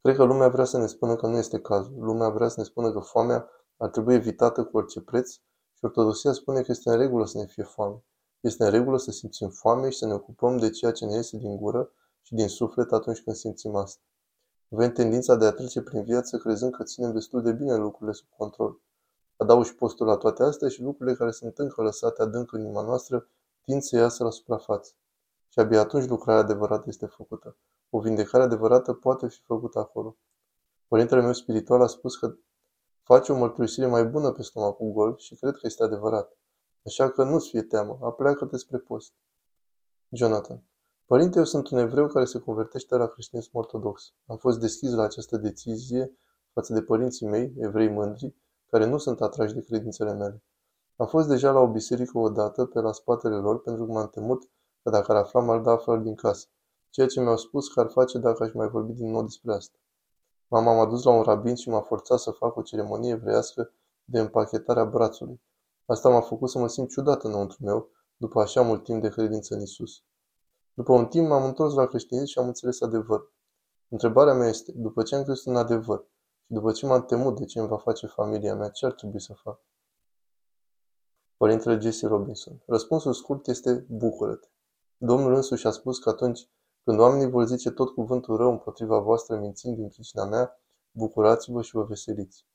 Cred 0.00 0.16
că 0.16 0.24
lumea 0.24 0.48
vrea 0.48 0.64
să 0.64 0.78
ne 0.78 0.86
spună 0.86 1.16
că 1.16 1.26
nu 1.26 1.36
este 1.36 1.60
cazul. 1.60 1.94
Lumea 1.98 2.28
vrea 2.28 2.48
să 2.48 2.54
ne 2.60 2.64
spună 2.64 2.92
că 2.92 2.98
foamea 2.98 3.48
ar 3.76 3.88
trebui 3.88 4.14
evitată 4.14 4.64
cu 4.64 4.76
orice 4.76 5.00
preț 5.00 5.32
și 5.72 5.84
ortodoxia 5.84 6.32
spune 6.32 6.60
că 6.60 6.70
este 6.70 6.90
în 6.90 6.96
regulă 6.96 7.26
să 7.26 7.38
ne 7.38 7.46
fie 7.46 7.62
foame. 7.62 8.04
Este 8.40 8.64
în 8.64 8.70
regulă 8.70 8.98
să 8.98 9.10
simțim 9.10 9.48
foame 9.48 9.90
și 9.90 9.98
să 9.98 10.06
ne 10.06 10.12
ocupăm 10.12 10.56
de 10.56 10.70
ceea 10.70 10.92
ce 10.92 11.04
ne 11.04 11.14
iese 11.14 11.36
din 11.36 11.56
gură 11.56 11.92
și 12.22 12.34
din 12.34 12.48
suflet 12.48 12.92
atunci 12.92 13.22
când 13.22 13.36
simțim 13.36 13.74
asta. 13.74 14.02
Avem 14.72 14.92
tendința 14.92 15.34
de 15.34 15.44
a 15.46 15.52
trece 15.52 15.82
prin 15.82 16.04
viață 16.04 16.36
crezând 16.36 16.72
că 16.72 16.82
ținem 16.82 17.12
destul 17.12 17.42
de 17.42 17.52
bine 17.52 17.76
lucrurile 17.76 18.12
sub 18.12 18.28
control. 18.36 18.80
Adaugi 19.40 19.74
postul 19.74 20.06
la 20.06 20.16
toate 20.16 20.42
astea 20.42 20.68
și 20.68 20.82
lucrurile 20.82 21.16
care 21.16 21.30
sunt 21.30 21.58
încă 21.58 21.82
lăsate 21.82 22.22
adânc 22.22 22.52
în 22.52 22.60
inima 22.60 22.82
noastră 22.82 23.28
tind 23.64 23.82
să 23.82 23.96
iasă 23.96 24.24
la 24.24 24.30
suprafață. 24.30 24.92
Și 25.48 25.58
abia 25.58 25.80
atunci 25.80 26.08
lucrarea 26.08 26.42
adevărată 26.42 26.84
este 26.86 27.06
făcută. 27.06 27.56
O 27.90 28.00
vindecare 28.00 28.44
adevărată 28.44 28.92
poate 28.92 29.28
fi 29.28 29.40
făcută 29.40 29.78
acolo. 29.78 30.16
Părintele 30.88 31.20
meu 31.20 31.32
spiritual 31.32 31.82
a 31.82 31.86
spus 31.86 32.16
că 32.16 32.36
face 33.02 33.32
o 33.32 33.36
mărturisire 33.36 33.86
mai 33.86 34.04
bună 34.04 34.32
pe 34.32 34.42
stomacul 34.42 34.92
gol 34.92 35.16
și 35.16 35.34
cred 35.34 35.52
că 35.52 35.60
este 35.62 35.82
adevărat. 35.82 36.36
Așa 36.86 37.10
că 37.10 37.24
nu-ți 37.24 37.48
fie 37.48 37.62
teamă, 37.62 37.98
apleacă-te 38.02 38.56
spre 38.56 38.78
post. 38.78 39.12
Jonathan. 40.10 40.62
Părinte, 41.06 41.38
eu 41.38 41.44
sunt 41.44 41.68
un 41.68 41.78
evreu 41.78 42.06
care 42.06 42.24
se 42.24 42.38
convertește 42.38 42.96
la 42.96 43.06
creștinism 43.06 43.50
ortodox. 43.52 44.12
Am 44.26 44.36
fost 44.36 44.60
deschis 44.60 44.92
la 44.92 45.02
această 45.02 45.36
decizie 45.36 46.18
față 46.52 46.72
de 46.72 46.82
părinții 46.82 47.26
mei, 47.26 47.54
evrei 47.58 47.88
mândri, 47.88 48.34
care 48.70 48.86
nu 48.86 48.98
sunt 48.98 49.20
atrași 49.20 49.54
de 49.54 49.60
credințele 49.60 50.12
mele. 50.12 50.42
Am 50.96 51.06
fost 51.06 51.28
deja 51.28 51.50
la 51.50 51.60
o 51.60 51.66
biserică 51.66 52.18
odată 52.18 52.64
pe 52.64 52.80
la 52.80 52.92
spatele 52.92 53.36
lor 53.36 53.60
pentru 53.60 53.86
că 53.86 53.92
m-am 53.92 54.08
temut 54.08 54.50
că 54.82 54.90
dacă 54.90 55.12
ar 55.12 55.18
afla 55.18 55.40
m-ar 55.40 55.60
da 55.60 55.70
afară 55.70 56.00
din 56.00 56.14
casă, 56.14 56.46
ceea 56.90 57.06
ce 57.06 57.20
mi-au 57.20 57.36
spus 57.36 57.68
că 57.68 57.80
ar 57.80 57.90
face 57.90 58.18
dacă 58.18 58.42
aș 58.42 58.52
mai 58.52 58.68
vorbi 58.68 58.92
din 58.92 59.10
nou 59.10 59.22
despre 59.22 59.54
asta. 59.54 59.78
Mama 60.48 60.74
m-a 60.74 60.86
dus 60.86 61.04
la 61.04 61.10
un 61.10 61.22
rabin 61.22 61.54
și 61.54 61.68
m-a 61.68 61.80
forțat 61.80 62.18
să 62.18 62.30
fac 62.30 62.56
o 62.56 62.62
ceremonie 62.62 63.10
evreiască 63.10 63.72
de 64.04 64.18
împachetare 64.18 64.80
a 64.80 64.84
brațului. 64.84 65.40
Asta 65.86 66.08
m-a 66.08 66.20
făcut 66.20 66.50
să 66.50 66.58
mă 66.58 66.68
simt 66.68 66.88
ciudat 66.88 67.22
înăuntru 67.24 67.56
meu, 67.60 67.88
după 68.16 68.40
așa 68.40 68.62
mult 68.62 68.84
timp 68.84 69.02
de 69.02 69.08
credință 69.08 69.54
în 69.54 69.60
Isus. 69.60 70.02
După 70.74 70.92
un 70.92 71.06
timp 71.06 71.28
m-am 71.28 71.44
întors 71.44 71.74
la 71.74 71.86
creștinism 71.86 72.26
și 72.26 72.38
am 72.38 72.46
înțeles 72.46 72.80
adevărul. 72.80 73.32
Întrebarea 73.88 74.34
mea 74.34 74.48
este, 74.48 74.72
după 74.72 75.02
ce 75.02 75.14
am 75.14 75.22
crezut 75.22 75.46
în 75.46 75.56
adevăr 75.56 76.06
și 76.48 76.54
după 76.54 76.72
ce 76.72 76.86
m-am 76.86 77.04
temut 77.04 77.36
de 77.36 77.44
ce 77.44 77.58
îmi 77.58 77.68
va 77.68 77.76
face 77.76 78.06
familia 78.06 78.54
mea, 78.54 78.68
ce 78.68 78.86
ar 78.86 78.92
trebui 78.92 79.20
să 79.20 79.34
fac? 79.42 79.60
Părintele 81.36 81.78
Jesse 81.78 82.06
Robinson. 82.06 82.62
Răspunsul 82.66 83.12
scurt 83.12 83.46
este 83.46 83.86
bucură-te. 83.88 84.48
Domnul 84.96 85.34
însuși 85.34 85.66
a 85.66 85.70
spus 85.70 85.98
că 85.98 86.08
atunci 86.08 86.48
când 86.84 86.98
oamenii 86.98 87.30
vor 87.30 87.44
zice 87.44 87.70
tot 87.70 87.94
cuvântul 87.94 88.36
rău 88.36 88.50
împotriva 88.50 88.98
voastră 88.98 89.36
mințind 89.36 89.76
din 89.76 89.88
pricina 89.88 90.24
mea, 90.24 90.60
bucurați-vă 90.90 91.62
și 91.62 91.74
vă 91.74 91.82
veseliți. 91.82 92.46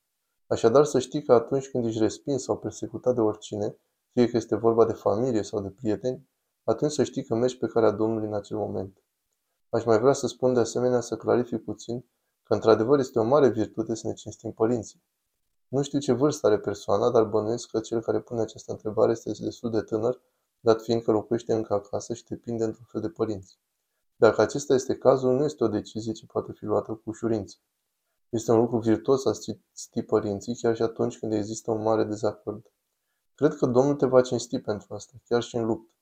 Așadar 0.46 0.84
să 0.84 0.98
știi 0.98 1.22
că 1.22 1.32
atunci 1.32 1.68
când 1.70 1.84
ești 1.84 2.00
respins 2.00 2.42
sau 2.42 2.58
persecutat 2.58 3.14
de 3.14 3.20
oricine, 3.20 3.76
fie 4.12 4.28
că 4.28 4.36
este 4.36 4.56
vorba 4.56 4.84
de 4.86 4.92
familie 4.92 5.42
sau 5.42 5.60
de 5.60 5.70
prieteni, 5.70 6.28
atunci 6.64 6.92
să 6.92 7.04
știi 7.04 7.24
că 7.24 7.34
mergi 7.34 7.58
pe 7.58 7.66
calea 7.66 7.90
Domnului 7.90 8.26
în 8.26 8.34
acel 8.34 8.56
moment. 8.56 9.02
Aș 9.68 9.84
mai 9.84 9.98
vrea 9.98 10.12
să 10.12 10.26
spun 10.26 10.54
de 10.54 10.60
asemenea 10.60 11.00
să 11.00 11.16
clarific 11.16 11.64
puțin 11.64 12.04
că 12.44 12.54
într-adevăr 12.54 12.98
este 12.98 13.18
o 13.18 13.24
mare 13.24 13.48
virtute 13.48 13.94
să 13.94 14.06
ne 14.06 14.12
cinstim 14.12 14.52
părinții. 14.52 15.02
Nu 15.68 15.82
știu 15.82 15.98
ce 15.98 16.12
vârstă 16.12 16.46
are 16.46 16.58
persoana, 16.58 17.10
dar 17.10 17.24
bănuiesc 17.24 17.70
că 17.70 17.80
cel 17.80 18.00
care 18.00 18.20
pune 18.20 18.40
această 18.40 18.72
întrebare 18.72 19.10
este 19.10 19.32
destul 19.40 19.70
de 19.70 19.80
tânăr, 19.80 20.20
dat 20.60 20.82
fiind 20.82 21.02
că 21.02 21.10
locuiește 21.10 21.54
încă 21.54 21.74
acasă 21.74 22.14
și 22.14 22.24
depinde 22.24 22.64
într-un 22.64 22.84
fel 22.88 23.00
de 23.00 23.08
părinți. 23.08 23.58
Dacă 24.16 24.40
acesta 24.40 24.74
este 24.74 24.96
cazul, 24.96 25.36
nu 25.36 25.44
este 25.44 25.64
o 25.64 25.68
decizie 25.68 26.12
ce 26.12 26.26
poate 26.26 26.52
fi 26.52 26.64
luată 26.64 26.92
cu 26.92 27.02
ușurință. 27.04 27.56
Este 28.28 28.52
un 28.52 28.58
lucru 28.58 28.78
virtuos 28.78 29.26
a 29.26 29.32
cinsti 29.32 30.02
părinții, 30.02 30.56
chiar 30.56 30.76
și 30.76 30.82
atunci 30.82 31.18
când 31.18 31.32
există 31.32 31.70
un 31.70 31.82
mare 31.82 32.04
dezacord. 32.04 32.72
Cred 33.34 33.54
că 33.54 33.66
Domnul 33.66 33.94
te 33.94 34.06
va 34.06 34.20
cinsti 34.20 34.58
pentru 34.58 34.94
asta, 34.94 35.12
chiar 35.28 35.42
și 35.42 35.56
în 35.56 35.64
luptă. 35.64 35.92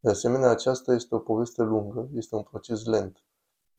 De 0.00 0.10
asemenea, 0.10 0.50
aceasta 0.50 0.94
este 0.94 1.14
o 1.14 1.18
poveste 1.18 1.62
lungă, 1.62 2.08
este 2.14 2.34
un 2.34 2.42
proces 2.42 2.84
lent. 2.84 3.24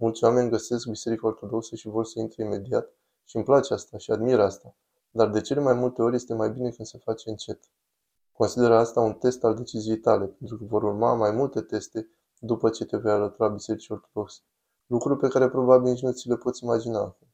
Mulți 0.01 0.24
oameni 0.24 0.50
găsesc 0.50 0.88
Biserica 0.88 1.27
Ortodoxă 1.27 1.75
și 1.75 1.88
vor 1.88 2.05
să 2.05 2.20
intre 2.20 2.43
imediat 2.43 2.93
și 3.24 3.36
îmi 3.36 3.46
place 3.46 3.74
asta 3.74 3.98
și 3.98 4.12
admir 4.12 4.39
asta, 4.39 4.75
dar 5.12 5.29
de 5.29 5.41
cele 5.41 5.60
mai 5.60 5.74
multe 5.74 6.01
ori 6.01 6.15
este 6.15 6.34
mai 6.34 6.50
bine 6.50 6.70
când 6.70 6.88
se 6.88 6.98
face 6.98 7.29
încet. 7.29 7.60
Consideră 8.31 8.75
asta 8.75 9.00
un 9.00 9.13
test 9.13 9.43
al 9.43 9.55
deciziei 9.55 9.98
tale, 9.98 10.25
pentru 10.25 10.58
că 10.58 10.63
vor 10.63 10.84
urma 10.84 11.13
mai 11.13 11.31
multe 11.31 11.62
teste 11.62 12.10
după 12.39 12.70
ce 12.70 12.86
te 12.86 12.98
vei 12.98 13.12
alătura 13.12 13.50
Bisericii 13.50 13.93
Ortodoxe. 13.93 14.41
Lucruri 14.86 15.20
pe 15.20 15.27
care 15.27 15.50
probabil 15.50 15.91
nici 15.91 16.01
nu 16.01 16.12
ți 16.12 16.27
le 16.27 16.36
poți 16.36 16.63
imagina 16.63 17.00
acum. 17.00 17.27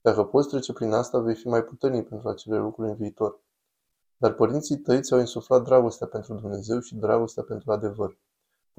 Dacă 0.00 0.24
poți 0.24 0.48
trece 0.48 0.72
prin 0.72 0.92
asta, 0.92 1.18
vei 1.18 1.34
fi 1.34 1.48
mai 1.48 1.64
puternic 1.64 2.08
pentru 2.08 2.28
acele 2.28 2.58
lucruri 2.58 2.88
în 2.88 2.96
viitor. 2.96 3.40
Dar 4.16 4.32
părinții 4.32 4.76
tăi 4.76 5.00
ți-au 5.02 5.18
insuflat 5.18 5.62
dragostea 5.62 6.06
pentru 6.06 6.34
Dumnezeu 6.34 6.80
și 6.80 6.96
dragostea 6.96 7.42
pentru 7.42 7.72
adevăr. 7.72 8.18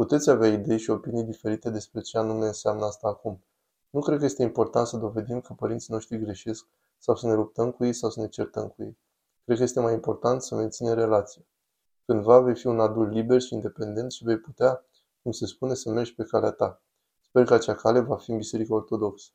Puteți 0.02 0.30
avea 0.30 0.48
idei 0.48 0.78
și 0.78 0.90
opinii 0.90 1.24
diferite 1.24 1.70
despre 1.70 2.02
ce 2.02 2.18
anume 2.18 2.46
înseamnă 2.46 2.86
asta 2.86 3.08
acum. 3.08 3.44
Nu 3.90 4.00
cred 4.00 4.20
că 4.20 4.26
este 4.26 4.44
important 4.44 4.88
să 4.88 4.98
dovedim 4.98 5.42
că 5.42 5.54
părinții 5.54 5.94
noștri 5.94 6.20
greșesc 6.20 6.68
sau 6.98 7.16
să 7.16 7.28
ne 7.28 7.34
luptăm 7.34 7.72
cu 7.72 7.86
ei 7.86 7.94
sau 7.94 8.10
să 8.10 8.20
ne 8.22 8.28
certăm 8.28 8.68
cu 8.68 8.84
ei. 8.84 8.98
Cred 9.46 9.58
că 9.58 9.64
este 9.64 9.80
mai 9.80 9.94
important 9.94 10.42
să 10.42 10.56
menținem 10.56 10.94
relația. 10.94 11.42
Cândva 12.06 12.40
vei 12.40 12.56
fi 12.56 12.68
un 12.68 12.80
adult 12.80 13.12
liber 13.12 13.42
și 13.42 13.54
independent 13.54 14.12
și 14.12 14.24
vei 14.24 14.38
putea, 14.38 14.86
cum 15.22 15.32
se 15.32 15.46
spune, 15.46 15.74
să 15.74 15.90
mergi 15.90 16.16
pe 16.16 16.24
calea 16.24 16.52
ta. 16.52 16.82
Sper 17.22 17.46
că 17.46 17.54
acea 17.54 17.76
cale 17.76 18.00
va 18.00 18.16
fi 18.16 18.32
în 18.32 18.38
Biserica 18.38 18.74
Ortodoxă. 18.74 19.30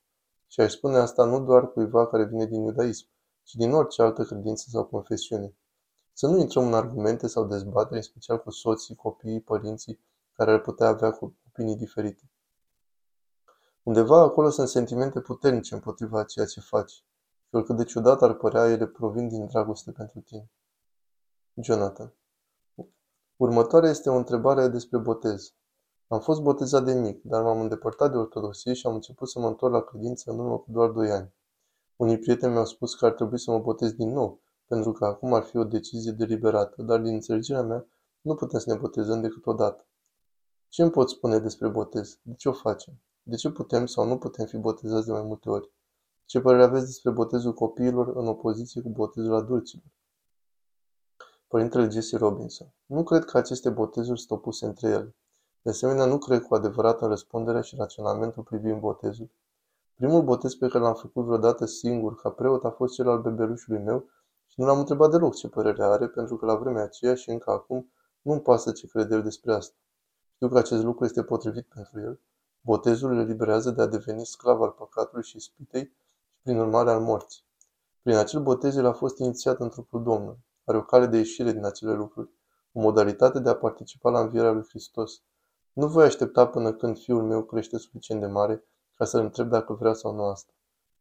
Și 0.46 0.60
aș 0.60 0.72
spune 0.72 0.96
asta 0.96 1.24
nu 1.24 1.44
doar 1.44 1.72
cuiva 1.72 2.06
care 2.06 2.24
vine 2.24 2.46
din 2.46 2.62
iudaism, 2.62 3.06
ci 3.42 3.54
din 3.54 3.72
orice 3.72 4.02
altă 4.02 4.24
credință 4.24 4.66
sau 4.70 4.84
confesiune. 4.84 5.54
Să 6.12 6.26
nu 6.26 6.38
intrăm 6.38 6.66
în 6.66 6.74
argumente 6.74 7.26
sau 7.26 7.44
dezbatere, 7.44 7.96
în 7.96 8.02
special 8.02 8.38
cu 8.38 8.50
soții, 8.50 8.94
copiii, 8.94 9.40
părinții, 9.40 10.00
care 10.36 10.52
ar 10.52 10.60
putea 10.60 10.86
avea 10.86 11.18
opinii 11.46 11.76
diferite. 11.76 12.30
Undeva 13.82 14.20
acolo 14.20 14.50
sunt 14.50 14.68
sentimente 14.68 15.20
puternice 15.20 15.74
împotriva 15.74 16.24
ceea 16.24 16.46
ce 16.46 16.60
faci 16.60 16.90
și 17.46 17.54
oricât 17.54 17.76
de 17.76 17.84
ciudat 17.84 18.22
ar 18.22 18.34
părea, 18.34 18.70
ele 18.70 18.86
provin 18.86 19.28
din 19.28 19.46
dragoste 19.46 19.92
pentru 19.92 20.20
tine. 20.20 20.50
Jonathan 21.54 22.14
Următoarea 23.36 23.90
este 23.90 24.10
o 24.10 24.16
întrebare 24.16 24.68
despre 24.68 24.98
botez. 24.98 25.54
Am 26.08 26.20
fost 26.20 26.40
botezat 26.40 26.84
de 26.84 26.92
mic, 26.92 27.22
dar 27.22 27.42
m-am 27.42 27.60
îndepărtat 27.60 28.10
de 28.10 28.16
ortodoxie 28.16 28.72
și 28.72 28.86
am 28.86 28.94
început 28.94 29.28
să 29.28 29.38
mă 29.38 29.46
întorc 29.46 29.72
la 29.72 29.80
credință 29.80 30.30
în 30.30 30.38
urmă 30.38 30.58
cu 30.58 30.70
doar 30.70 30.90
2 30.90 31.10
ani. 31.10 31.32
Unii 31.96 32.18
prieteni 32.18 32.52
mi-au 32.52 32.64
spus 32.64 32.94
că 32.94 33.06
ar 33.06 33.12
trebui 33.12 33.38
să 33.38 33.50
mă 33.50 33.58
botez 33.58 33.92
din 33.92 34.12
nou, 34.12 34.40
pentru 34.66 34.92
că 34.92 35.04
acum 35.04 35.32
ar 35.32 35.42
fi 35.42 35.56
o 35.56 35.64
decizie 35.64 36.12
deliberată, 36.12 36.82
dar 36.82 37.00
din 37.00 37.12
înțelegerea 37.12 37.62
mea 37.62 37.86
nu 38.20 38.34
putem 38.34 38.58
să 38.58 38.72
ne 38.72 38.78
botezăm 38.78 39.20
decât 39.20 39.46
o 39.46 39.52
dată. 39.52 39.86
Ce 40.68 40.82
îmi 40.82 40.90
pot 40.90 41.08
spune 41.10 41.38
despre 41.38 41.68
botez? 41.68 42.18
De 42.22 42.34
ce 42.34 42.48
o 42.48 42.52
facem? 42.52 42.94
De 43.22 43.36
ce 43.36 43.50
putem 43.50 43.86
sau 43.86 44.06
nu 44.06 44.18
putem 44.18 44.46
fi 44.46 44.56
botezați 44.56 45.06
de 45.06 45.12
mai 45.12 45.22
multe 45.22 45.50
ori? 45.50 45.70
Ce 46.24 46.40
părere 46.40 46.62
aveți 46.62 46.86
despre 46.86 47.10
botezul 47.10 47.54
copiilor 47.54 48.16
în 48.16 48.26
opoziție 48.26 48.82
cu 48.82 48.88
botezul 48.88 49.34
adulților? 49.34 49.84
Părintele 51.48 51.88
Jesse 51.88 52.16
Robinson. 52.16 52.74
Nu 52.86 53.02
cred 53.02 53.24
că 53.24 53.36
aceste 53.36 53.70
botezuri 53.70 54.18
sunt 54.18 54.30
opuse 54.30 54.66
între 54.66 54.88
ele. 54.88 55.16
De 55.62 55.70
asemenea, 55.70 56.04
nu 56.04 56.18
cred 56.18 56.42
cu 56.42 56.54
adevărat 56.54 57.00
în 57.00 57.08
răspunderea 57.08 57.60
și 57.60 57.76
raționamentul 57.76 58.42
privind 58.42 58.80
botezul. 58.80 59.30
Primul 59.94 60.22
botez 60.22 60.54
pe 60.54 60.68
care 60.68 60.84
l-am 60.84 60.94
făcut 60.94 61.24
vreodată 61.24 61.64
singur 61.64 62.14
ca 62.20 62.30
preot 62.30 62.64
a 62.64 62.70
fost 62.70 62.94
cel 62.94 63.08
al 63.08 63.20
bebelușului 63.20 63.82
meu 63.82 64.08
și 64.46 64.60
nu 64.60 64.66
l-am 64.66 64.78
întrebat 64.78 65.10
deloc 65.10 65.34
ce 65.34 65.48
părere 65.48 65.84
are, 65.84 66.08
pentru 66.08 66.36
că 66.36 66.46
la 66.46 66.54
vremea 66.54 66.82
aceea 66.82 67.14
și 67.14 67.30
încă 67.30 67.50
acum 67.50 67.92
nu-mi 68.22 68.40
pasă 68.40 68.72
ce 68.72 68.86
crede 68.86 69.14
el 69.14 69.22
despre 69.22 69.54
asta. 69.54 69.76
Știu 70.36 70.48
că 70.48 70.58
acest 70.58 70.82
lucru 70.82 71.04
este 71.04 71.22
potrivit 71.22 71.66
pentru 71.74 72.00
el. 72.00 72.20
Botezul 72.60 73.12
îl 73.12 73.18
eliberează 73.18 73.70
de 73.70 73.82
a 73.82 73.86
deveni 73.86 74.26
sclav 74.26 74.62
al 74.62 74.70
păcatului 74.70 75.24
și 75.24 75.38
spitei 75.38 75.92
și 76.28 76.40
prin 76.42 76.58
urmare 76.58 76.90
al 76.90 77.00
morții. 77.00 77.44
Prin 78.02 78.16
acel 78.16 78.42
botez 78.42 78.76
el 78.76 78.86
a 78.86 78.92
fost 78.92 79.18
inițiat 79.18 79.60
în 79.60 79.68
trupul 79.68 80.02
Domnului. 80.02 80.44
Are 80.64 80.78
o 80.78 80.82
cale 80.82 81.06
de 81.06 81.16
ieșire 81.16 81.52
din 81.52 81.64
acele 81.64 81.94
lucruri, 81.94 82.30
o 82.72 82.80
modalitate 82.80 83.38
de 83.38 83.48
a 83.48 83.54
participa 83.54 84.10
la 84.10 84.20
învierea 84.20 84.50
lui 84.50 84.64
Hristos. 84.68 85.22
Nu 85.72 85.86
voi 85.86 86.04
aștepta 86.04 86.46
până 86.46 86.72
când 86.72 86.98
fiul 86.98 87.22
meu 87.22 87.42
crește 87.42 87.78
suficient 87.78 88.20
de 88.20 88.26
mare 88.26 88.64
ca 88.96 89.04
să-l 89.04 89.20
întreb 89.20 89.48
dacă 89.48 89.72
vrea 89.72 89.92
sau 89.92 90.14
nu 90.14 90.22
asta. 90.22 90.52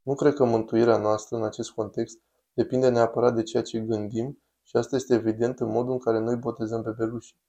Nu 0.01 0.15
cred 0.15 0.33
că 0.33 0.45
mântuirea 0.45 0.97
noastră 0.97 1.37
în 1.37 1.43
acest 1.43 1.71
context 1.71 2.19
depinde 2.53 2.89
neapărat 2.89 3.35
de 3.35 3.43
ceea 3.43 3.63
ce 3.63 3.79
gândim 3.79 4.41
și 4.63 4.77
asta 4.77 4.95
este 4.95 5.13
evident 5.13 5.59
în 5.59 5.69
modul 5.69 5.91
în 5.91 5.99
care 5.99 6.19
noi 6.19 6.35
botezăm 6.35 6.81
bebelușii. 6.81 7.43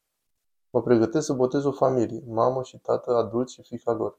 Mă 0.71 0.83
pregătesc 0.83 1.27
să 1.27 1.33
botez 1.33 1.65
o 1.65 1.73
familie, 1.73 2.23
mamă 2.27 2.63
și 2.63 2.79
tată, 2.79 3.15
adulți 3.15 3.55
și 3.55 3.63
fica 3.63 3.93
lor. 3.93 4.19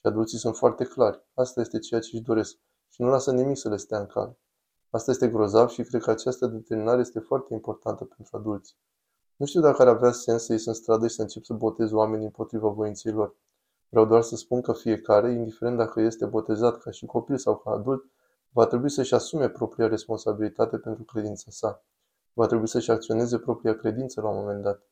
Și 0.00 0.06
adulții 0.06 0.38
sunt 0.38 0.56
foarte 0.56 0.84
clari. 0.84 1.22
Asta 1.34 1.60
este 1.60 1.78
ceea 1.78 2.00
ce 2.00 2.10
își 2.12 2.24
doresc 2.24 2.56
și 2.88 3.02
nu 3.02 3.08
lasă 3.08 3.32
nimic 3.32 3.56
să 3.56 3.68
le 3.68 3.76
stea 3.76 3.98
în 3.98 4.06
cale. 4.06 4.38
Asta 4.90 5.10
este 5.10 5.28
grozav 5.28 5.68
și 5.68 5.82
cred 5.82 6.02
că 6.02 6.10
această 6.10 6.46
determinare 6.46 7.00
este 7.00 7.18
foarte 7.18 7.54
importantă 7.54 8.04
pentru 8.04 8.36
adulți. 8.36 8.76
Nu 9.36 9.46
știu 9.46 9.60
dacă 9.60 9.82
ar 9.82 9.88
avea 9.88 10.12
sens 10.12 10.44
să 10.44 10.52
ies 10.52 10.66
în 10.66 10.74
stradă 10.74 11.06
și 11.06 11.14
să 11.14 11.22
încep 11.22 11.44
să 11.44 11.52
botez 11.52 11.92
oamenii 11.92 12.24
împotriva 12.24 12.68
voinței 12.68 13.12
lor. 13.12 13.36
Vreau 13.88 14.06
doar 14.06 14.22
să 14.22 14.36
spun 14.36 14.60
că 14.60 14.72
fiecare, 14.72 15.32
indiferent 15.32 15.76
dacă 15.76 16.00
este 16.00 16.26
botezat 16.26 16.78
ca 16.78 16.90
și 16.90 17.06
copil 17.06 17.38
sau 17.38 17.56
ca 17.56 17.70
adult, 17.70 18.04
va 18.50 18.66
trebui 18.66 18.90
să-și 18.90 19.14
asume 19.14 19.48
propria 19.48 19.88
responsabilitate 19.88 20.78
pentru 20.78 21.04
credința 21.04 21.50
sa. 21.50 21.84
Va 22.32 22.46
trebui 22.46 22.68
să-și 22.68 22.90
acționeze 22.90 23.38
propria 23.38 23.76
credință 23.76 24.20
la 24.20 24.28
un 24.28 24.36
moment 24.36 24.62
dat. 24.62 24.82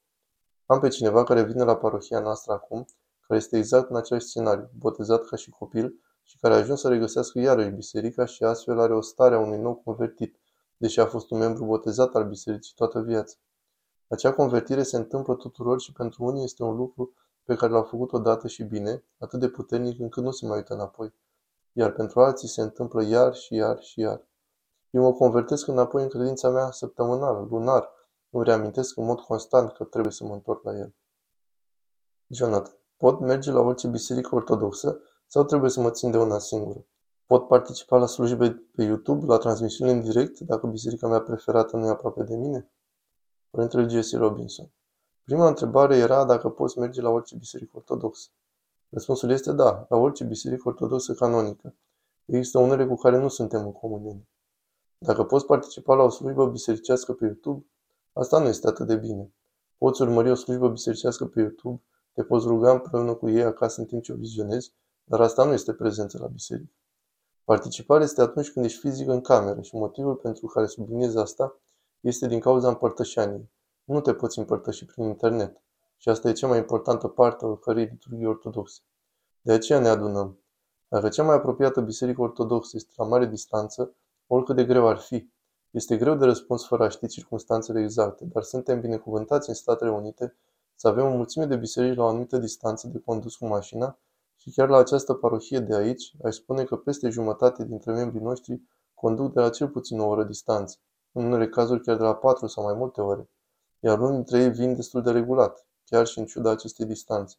Am 0.66 0.80
pe 0.80 0.88
cineva 0.88 1.24
care 1.24 1.42
vine 1.42 1.62
la 1.62 1.76
parohia 1.76 2.20
noastră 2.20 2.52
acum, 2.52 2.86
care 3.26 3.40
este 3.40 3.56
exact 3.56 3.90
în 3.90 3.96
același 3.96 4.26
scenariu, 4.26 4.70
botezat 4.78 5.24
ca 5.24 5.36
și 5.36 5.50
copil 5.50 6.00
și 6.22 6.38
care 6.38 6.54
a 6.54 6.56
ajuns 6.56 6.80
să 6.80 6.88
regăsească 6.88 7.38
iarăși 7.38 7.70
biserica 7.70 8.24
și 8.24 8.44
astfel 8.44 8.80
are 8.80 8.94
o 8.94 9.00
stare 9.00 9.34
a 9.34 9.38
unui 9.38 9.58
nou 9.58 9.74
convertit, 9.74 10.36
deși 10.76 11.00
a 11.00 11.06
fost 11.06 11.30
un 11.30 11.38
membru 11.38 11.64
botezat 11.64 12.14
al 12.14 12.28
bisericii 12.28 12.74
toată 12.76 13.00
viața. 13.00 13.36
Acea 14.08 14.32
convertire 14.32 14.82
se 14.82 14.96
întâmplă 14.96 15.34
tuturor 15.34 15.80
și 15.80 15.92
pentru 15.92 16.24
unii 16.24 16.44
este 16.44 16.62
un 16.62 16.76
lucru 16.76 17.14
pe 17.44 17.54
care 17.54 17.72
l-au 17.72 17.82
făcut 17.82 18.12
odată 18.12 18.48
și 18.48 18.62
bine, 18.62 19.04
atât 19.18 19.40
de 19.40 19.48
puternic 19.48 20.00
încât 20.00 20.22
nu 20.22 20.30
se 20.30 20.46
mai 20.46 20.56
uită 20.56 20.74
înapoi. 20.74 21.14
Iar 21.72 21.92
pentru 21.92 22.20
alții 22.20 22.48
se 22.48 22.60
întâmplă 22.60 23.02
iar 23.02 23.34
și 23.34 23.54
iar 23.54 23.78
și 23.80 24.00
iar. 24.00 24.26
Eu 24.90 25.02
mă 25.02 25.12
convertesc 25.12 25.66
înapoi 25.66 26.02
în 26.02 26.08
credința 26.08 26.50
mea 26.50 26.70
săptămânală, 26.70 27.46
lunar, 27.50 27.88
îmi 28.36 28.44
reamintesc 28.44 28.96
în 28.96 29.04
mod 29.04 29.20
constant 29.20 29.72
că 29.72 29.84
trebuie 29.84 30.12
să 30.12 30.24
mă 30.24 30.32
întorc 30.32 30.64
la 30.64 30.76
el. 30.76 30.94
Jonathan. 32.26 32.76
Pot 32.96 33.20
merge 33.20 33.50
la 33.50 33.60
orice 33.60 33.88
biserică 33.88 34.34
ortodoxă 34.34 35.00
sau 35.26 35.44
trebuie 35.44 35.70
să 35.70 35.80
mă 35.80 35.90
țin 35.90 36.10
de 36.10 36.18
una 36.18 36.38
singură? 36.38 36.86
Pot 37.26 37.46
participa 37.46 37.96
la 37.96 38.06
slujbe 38.06 38.50
pe 38.50 38.82
YouTube, 38.82 39.26
la 39.26 39.38
transmisiune 39.38 39.90
în 39.90 40.00
direct, 40.00 40.40
dacă 40.40 40.66
biserica 40.66 41.08
mea 41.08 41.20
preferată 41.20 41.76
nu 41.76 41.86
e 41.86 41.88
aproape 41.88 42.22
de 42.22 42.36
mine? 42.36 42.70
Părintele 43.50 43.88
Jesse 43.88 44.16
Robinson. 44.16 44.70
Prima 45.24 45.48
întrebare 45.48 45.96
era 45.96 46.24
dacă 46.24 46.48
poți 46.48 46.78
merge 46.78 47.00
la 47.00 47.08
orice 47.08 47.36
biserică 47.36 47.70
ortodoxă. 47.76 48.28
Răspunsul 48.88 49.30
este 49.30 49.52
da, 49.52 49.86
la 49.88 49.96
orice 49.96 50.24
biserică 50.24 50.68
ortodoxă 50.68 51.14
canonică. 51.14 51.74
Există 52.24 52.58
unele 52.58 52.86
cu 52.86 52.94
care 52.94 53.18
nu 53.18 53.28
suntem 53.28 53.64
în 53.64 53.72
comuniune. 53.72 54.28
Dacă 54.98 55.24
poți 55.24 55.46
participa 55.46 55.94
la 55.94 56.02
o 56.02 56.08
slujbă 56.08 56.46
bisericească 56.46 57.12
pe 57.12 57.24
YouTube, 57.24 57.66
asta 58.14 58.38
nu 58.38 58.48
este 58.48 58.66
atât 58.66 58.86
de 58.86 58.96
bine. 58.96 59.32
Poți 59.78 60.02
urmări 60.02 60.30
o 60.30 60.34
slujbă 60.34 60.68
bisericească 60.68 61.26
pe 61.26 61.40
YouTube, 61.40 61.82
te 62.12 62.22
poți 62.22 62.46
ruga 62.46 62.70
împreună 62.70 63.14
cu 63.14 63.30
ei 63.30 63.42
acasă 63.42 63.80
în 63.80 63.86
timp 63.86 64.02
ce 64.02 64.12
o 64.12 64.16
vizionezi, 64.16 64.74
dar 65.04 65.20
asta 65.20 65.44
nu 65.44 65.52
este 65.52 65.72
prezență 65.72 66.18
la 66.18 66.26
biserică. 66.26 66.72
Participarea 67.44 68.04
este 68.04 68.20
atunci 68.20 68.50
când 68.50 68.64
ești 68.64 68.78
fizic 68.78 69.08
în 69.08 69.20
cameră 69.20 69.60
și 69.60 69.76
motivul 69.76 70.14
pentru 70.14 70.46
care 70.46 70.66
subliniez 70.66 71.16
asta 71.16 71.60
este 72.00 72.26
din 72.26 72.40
cauza 72.40 72.68
împărtășaniei. 72.68 73.50
Nu 73.84 74.00
te 74.00 74.14
poți 74.14 74.38
împărtăși 74.38 74.84
prin 74.84 75.04
internet. 75.04 75.62
Și 75.96 76.08
asta 76.08 76.28
e 76.28 76.32
cea 76.32 76.46
mai 76.46 76.58
importantă 76.58 77.08
parte 77.08 77.44
a 77.44 77.48
oricărei 77.48 77.84
liturghii 77.84 78.26
ortodoxe. 78.26 78.80
De 79.40 79.52
aceea 79.52 79.78
ne 79.78 79.88
adunăm. 79.88 80.38
Dacă 80.88 81.08
cea 81.08 81.22
mai 81.22 81.34
apropiată 81.34 81.80
biserică 81.80 82.20
ortodoxă 82.20 82.76
este 82.76 82.92
la 82.96 83.04
mare 83.04 83.26
distanță, 83.26 83.94
oricât 84.26 84.56
de 84.56 84.64
greu 84.64 84.88
ar 84.88 84.98
fi, 84.98 85.32
este 85.74 85.96
greu 85.96 86.14
de 86.14 86.24
răspuns 86.24 86.66
fără 86.66 86.84
a 86.84 86.88
ști 86.88 87.06
circunstanțele 87.06 87.80
exacte, 87.80 88.24
dar 88.24 88.42
suntem 88.42 88.80
binecuvântați 88.80 89.48
în 89.48 89.54
Statele 89.54 89.90
Unite 89.90 90.36
să 90.74 90.88
avem 90.88 91.04
o 91.04 91.16
mulțime 91.16 91.46
de 91.46 91.56
biserici 91.56 91.96
la 91.96 92.04
o 92.04 92.06
anumită 92.06 92.38
distanță 92.38 92.88
de 92.88 92.98
condus 92.98 93.36
cu 93.36 93.46
mașina 93.46 93.98
Și 94.36 94.50
chiar 94.50 94.68
la 94.68 94.76
această 94.76 95.14
parohie 95.14 95.58
de 95.58 95.74
aici, 95.74 96.12
aș 96.24 96.34
spune 96.34 96.64
că 96.64 96.76
peste 96.76 97.08
jumătate 97.08 97.64
dintre 97.64 97.92
membrii 97.92 98.20
noștri 98.20 98.62
conduc 98.94 99.32
de 99.32 99.40
la 99.40 99.50
cel 99.50 99.68
puțin 99.68 100.00
o 100.00 100.06
oră 100.06 100.24
distanță, 100.24 100.78
în 101.12 101.24
unele 101.24 101.48
cazuri 101.48 101.80
chiar 101.80 101.96
de 101.96 102.02
la 102.02 102.14
patru 102.14 102.46
sau 102.46 102.64
mai 102.64 102.74
multe 102.74 103.00
ore, 103.00 103.30
iar 103.80 104.00
unii 104.00 104.14
dintre 104.14 104.38
ei 104.38 104.50
vin 104.50 104.74
destul 104.74 105.02
de 105.02 105.10
regulat, 105.10 105.66
chiar 105.84 106.06
și 106.06 106.18
în 106.18 106.24
ciuda 106.24 106.50
acestei 106.50 106.86
distanțe. 106.86 107.36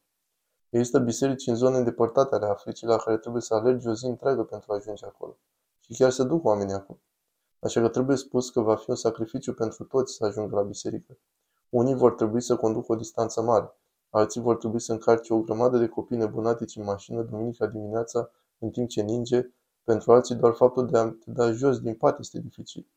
Există 0.70 1.00
biserici 1.00 1.48
în 1.48 1.56
zone 1.56 1.78
îndepărtate 1.78 2.36
ale 2.36 2.46
Africii 2.46 2.88
la 2.88 2.98
care 2.98 3.18
trebuie 3.18 3.42
să 3.42 3.54
alergi 3.54 3.88
o 3.88 3.94
zi 3.94 4.06
întreagă 4.06 4.44
pentru 4.44 4.72
a 4.72 4.76
ajunge 4.76 5.06
acolo. 5.06 5.38
Și 5.80 5.94
chiar 5.94 6.12
se 6.12 6.24
duc 6.24 6.46
oamenii 6.46 6.74
acolo. 6.74 7.00
Așa 7.60 7.82
că 7.82 7.88
trebuie 7.88 8.18
spus 8.18 8.50
că 8.50 8.62
va 8.62 8.76
fi 8.76 8.90
un 8.90 8.96
sacrificiu 8.96 9.54
pentru 9.54 9.84
toți 9.84 10.14
să 10.14 10.26
ajungă 10.26 10.56
la 10.56 10.62
biserică. 10.62 11.18
Unii 11.70 11.96
vor 11.96 12.14
trebui 12.14 12.42
să 12.42 12.56
conducă 12.56 12.92
o 12.92 12.96
distanță 12.96 13.42
mare, 13.42 13.74
alții 14.10 14.42
vor 14.42 14.58
trebui 14.58 14.80
să 14.80 14.92
încarce 14.92 15.34
o 15.34 15.42
grămadă 15.42 15.78
de 15.78 15.88
copii 15.88 16.18
nebunatici 16.18 16.76
în 16.76 16.84
mașină 16.84 17.22
duminica 17.22 17.68
dimineața 17.68 18.30
în 18.58 18.70
timp 18.70 18.90
ce 18.90 19.02
ninge, 19.02 19.50
pentru 19.84 20.12
alții 20.12 20.36
doar 20.36 20.54
faptul 20.54 20.88
de 20.88 20.98
a 20.98 21.10
te 21.10 21.32
da 21.32 21.52
jos 21.52 21.80
din 21.80 21.94
pat 21.94 22.20
este 22.20 22.40
dificil. 22.40 22.88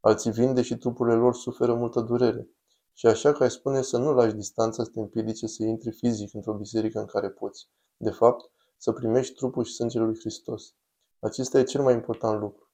Alții 0.00 0.30
vin 0.30 0.54
deși 0.54 0.76
trupurile 0.76 1.16
lor 1.16 1.34
suferă 1.34 1.74
multă 1.74 2.00
durere. 2.00 2.48
Și 2.92 3.06
așa 3.06 3.32
că 3.32 3.42
ai 3.42 3.50
spune 3.50 3.82
să 3.82 3.98
nu 3.98 4.12
lași 4.12 4.34
distanța 4.34 4.84
să 4.84 4.90
te 4.90 5.00
împiedice 5.00 5.46
să 5.46 5.64
intri 5.64 5.90
fizic 5.90 6.34
într-o 6.34 6.54
biserică 6.54 6.98
în 6.98 7.06
care 7.06 7.30
poți. 7.30 7.68
De 7.96 8.10
fapt, 8.10 8.50
să 8.76 8.92
primești 8.92 9.34
trupul 9.34 9.64
și 9.64 9.74
sângele 9.74 10.04
lui 10.04 10.18
Hristos. 10.18 10.74
Acesta 11.18 11.58
e 11.58 11.62
cel 11.62 11.82
mai 11.82 11.94
important 11.94 12.40
lucru. 12.40 12.69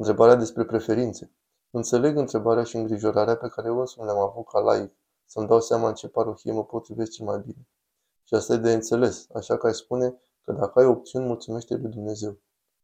Întrebarea 0.00 0.34
despre 0.34 0.64
preferințe. 0.64 1.32
Înțeleg 1.70 2.16
întrebarea 2.16 2.62
și 2.62 2.76
îngrijorarea 2.76 3.36
pe 3.36 3.48
care 3.48 3.68
eu 3.68 3.78
însumi 3.78 4.06
le-am 4.06 4.18
avut 4.18 4.46
ca 4.46 4.58
laic, 4.58 4.92
să-mi 5.26 5.46
dau 5.46 5.60
seama 5.60 5.88
în 5.88 5.94
ce 5.94 6.08
parohie 6.08 6.52
mă 6.52 6.64
potrivesc 6.64 7.10
cel 7.10 7.26
mai 7.26 7.38
bine. 7.38 7.68
Și 8.24 8.34
asta 8.34 8.52
e 8.52 8.56
de 8.56 8.72
înțeles, 8.72 9.26
așa 9.34 9.56
că 9.56 9.66
ai 9.66 9.74
spune 9.74 10.20
că 10.44 10.52
dacă 10.52 10.78
ai 10.78 10.84
opțiuni, 10.84 11.26
mulțumește 11.26 11.74
lui 11.74 11.90
Dumnezeu. 11.90 12.38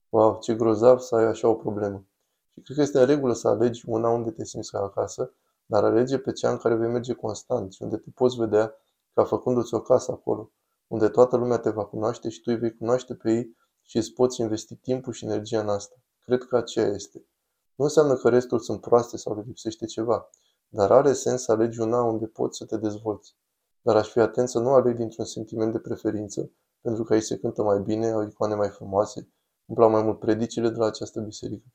Wow, 0.09 0.39
ce 0.39 0.55
grozav 0.55 0.99
să 0.99 1.15
ai 1.15 1.25
așa 1.25 1.49
o 1.49 1.55
problemă. 1.55 2.05
Și 2.53 2.61
cred 2.61 2.77
că 2.77 2.83
este 2.83 3.01
în 3.01 3.07
regulă 3.07 3.33
să 3.33 3.49
alegi 3.49 3.85
una 3.87 4.09
unde 4.09 4.31
te 4.31 4.45
simți 4.45 4.71
ca 4.71 4.79
acasă, 4.79 5.33
dar 5.67 5.85
alege 5.85 6.19
pe 6.19 6.33
cea 6.33 6.51
în 6.51 6.57
care 6.57 6.75
vei 6.75 6.89
merge 6.89 7.13
constant 7.13 7.73
și 7.73 7.83
unde 7.83 7.97
te 7.97 8.11
poți 8.11 8.37
vedea 8.37 8.75
ca 9.13 9.25
făcându-ți 9.25 9.75
o 9.75 9.81
casă 9.81 10.13
acolo, 10.13 10.51
unde 10.87 11.09
toată 11.09 11.37
lumea 11.37 11.59
te 11.59 11.71
va 11.71 11.85
cunoaște 11.85 12.29
și 12.29 12.41
tu 12.41 12.51
îi 12.51 12.59
vei 12.59 12.77
cunoaște 12.77 13.15
pe 13.15 13.33
ei 13.33 13.57
și 13.83 13.97
îți 13.97 14.13
poți 14.13 14.41
investi 14.41 14.77
timpul 14.77 15.13
și 15.13 15.25
energia 15.25 15.61
în 15.61 15.69
asta. 15.69 15.95
Cred 16.25 16.43
că 16.45 16.57
aceea 16.57 16.87
este. 16.87 17.27
Nu 17.75 17.85
înseamnă 17.85 18.17
că 18.17 18.29
restul 18.29 18.59
sunt 18.59 18.81
proaste 18.81 19.17
sau 19.17 19.35
le 19.35 19.43
lipsește 19.47 19.87
ceva, 19.87 20.31
dar 20.69 20.91
are 20.91 21.13
sens 21.13 21.43
să 21.43 21.53
alegi 21.53 21.81
una 21.81 22.03
unde 22.03 22.27
poți 22.27 22.57
să 22.57 22.65
te 22.65 22.77
dezvolți. 22.77 23.37
Dar 23.81 23.97
aș 23.97 24.09
fi 24.09 24.19
atent 24.19 24.49
să 24.49 24.59
nu 24.59 24.73
alegi 24.73 24.97
dintr-un 24.97 25.25
sentiment 25.25 25.73
de 25.73 25.79
preferință, 25.79 26.51
pentru 26.81 27.05
că 27.05 27.13
aici 27.13 27.23
se 27.23 27.39
cântă 27.39 27.63
mai 27.63 27.81
bine, 27.81 28.11
au 28.11 28.23
icoane 28.23 28.55
mai 28.55 28.69
frumoase, 28.69 29.29
îmi 29.67 29.77
plac 29.77 29.91
mai 29.91 30.03
mult 30.03 30.19
predicile 30.19 30.69
de 30.69 30.77
la 30.77 30.87
această 30.87 31.21
biserică. 31.21 31.67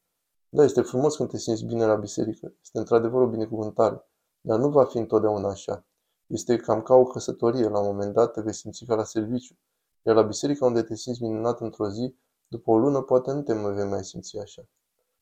Da, 0.50 0.64
este 0.64 0.82
frumos 0.82 1.16
când 1.16 1.30
te 1.30 1.38
simți 1.38 1.66
bine 1.66 1.86
la 1.86 1.96
biserică, 1.96 2.54
este 2.62 2.78
într-adevăr 2.78 3.22
o 3.22 3.28
binecuvântare, 3.28 4.10
dar 4.42 4.60
nu 4.60 4.70
va 4.70 4.86
fi 4.86 4.98
întotdeauna 4.98 5.50
așa. 5.50 5.86
Este 6.28 6.58
cam 6.58 6.82
ca 6.82 6.94
o 6.94 7.04
căsătorie, 7.04 7.70
la 7.70 7.80
un 7.80 7.86
moment 7.86 8.14
dat 8.14 8.32
te 8.32 8.42
vei 8.42 8.54
simți 8.54 8.86
ca 8.86 8.96
la 8.96 9.04
serviciu, 9.04 9.56
iar 10.02 10.16
la 10.16 10.22
biserica 10.22 10.66
unde 10.66 10.82
te 10.82 10.96
simți 10.96 11.24
minunat 11.24 11.62
într-o 11.62 11.90
zi, 11.90 12.16
după 12.50 12.72
o 12.72 12.78
lună 12.78 13.02
poate 13.02 13.32
nu 13.32 13.42
te 13.42 13.54
vei 13.54 13.86
mai 13.86 14.04
simți 14.04 14.38
așa. 14.38 14.68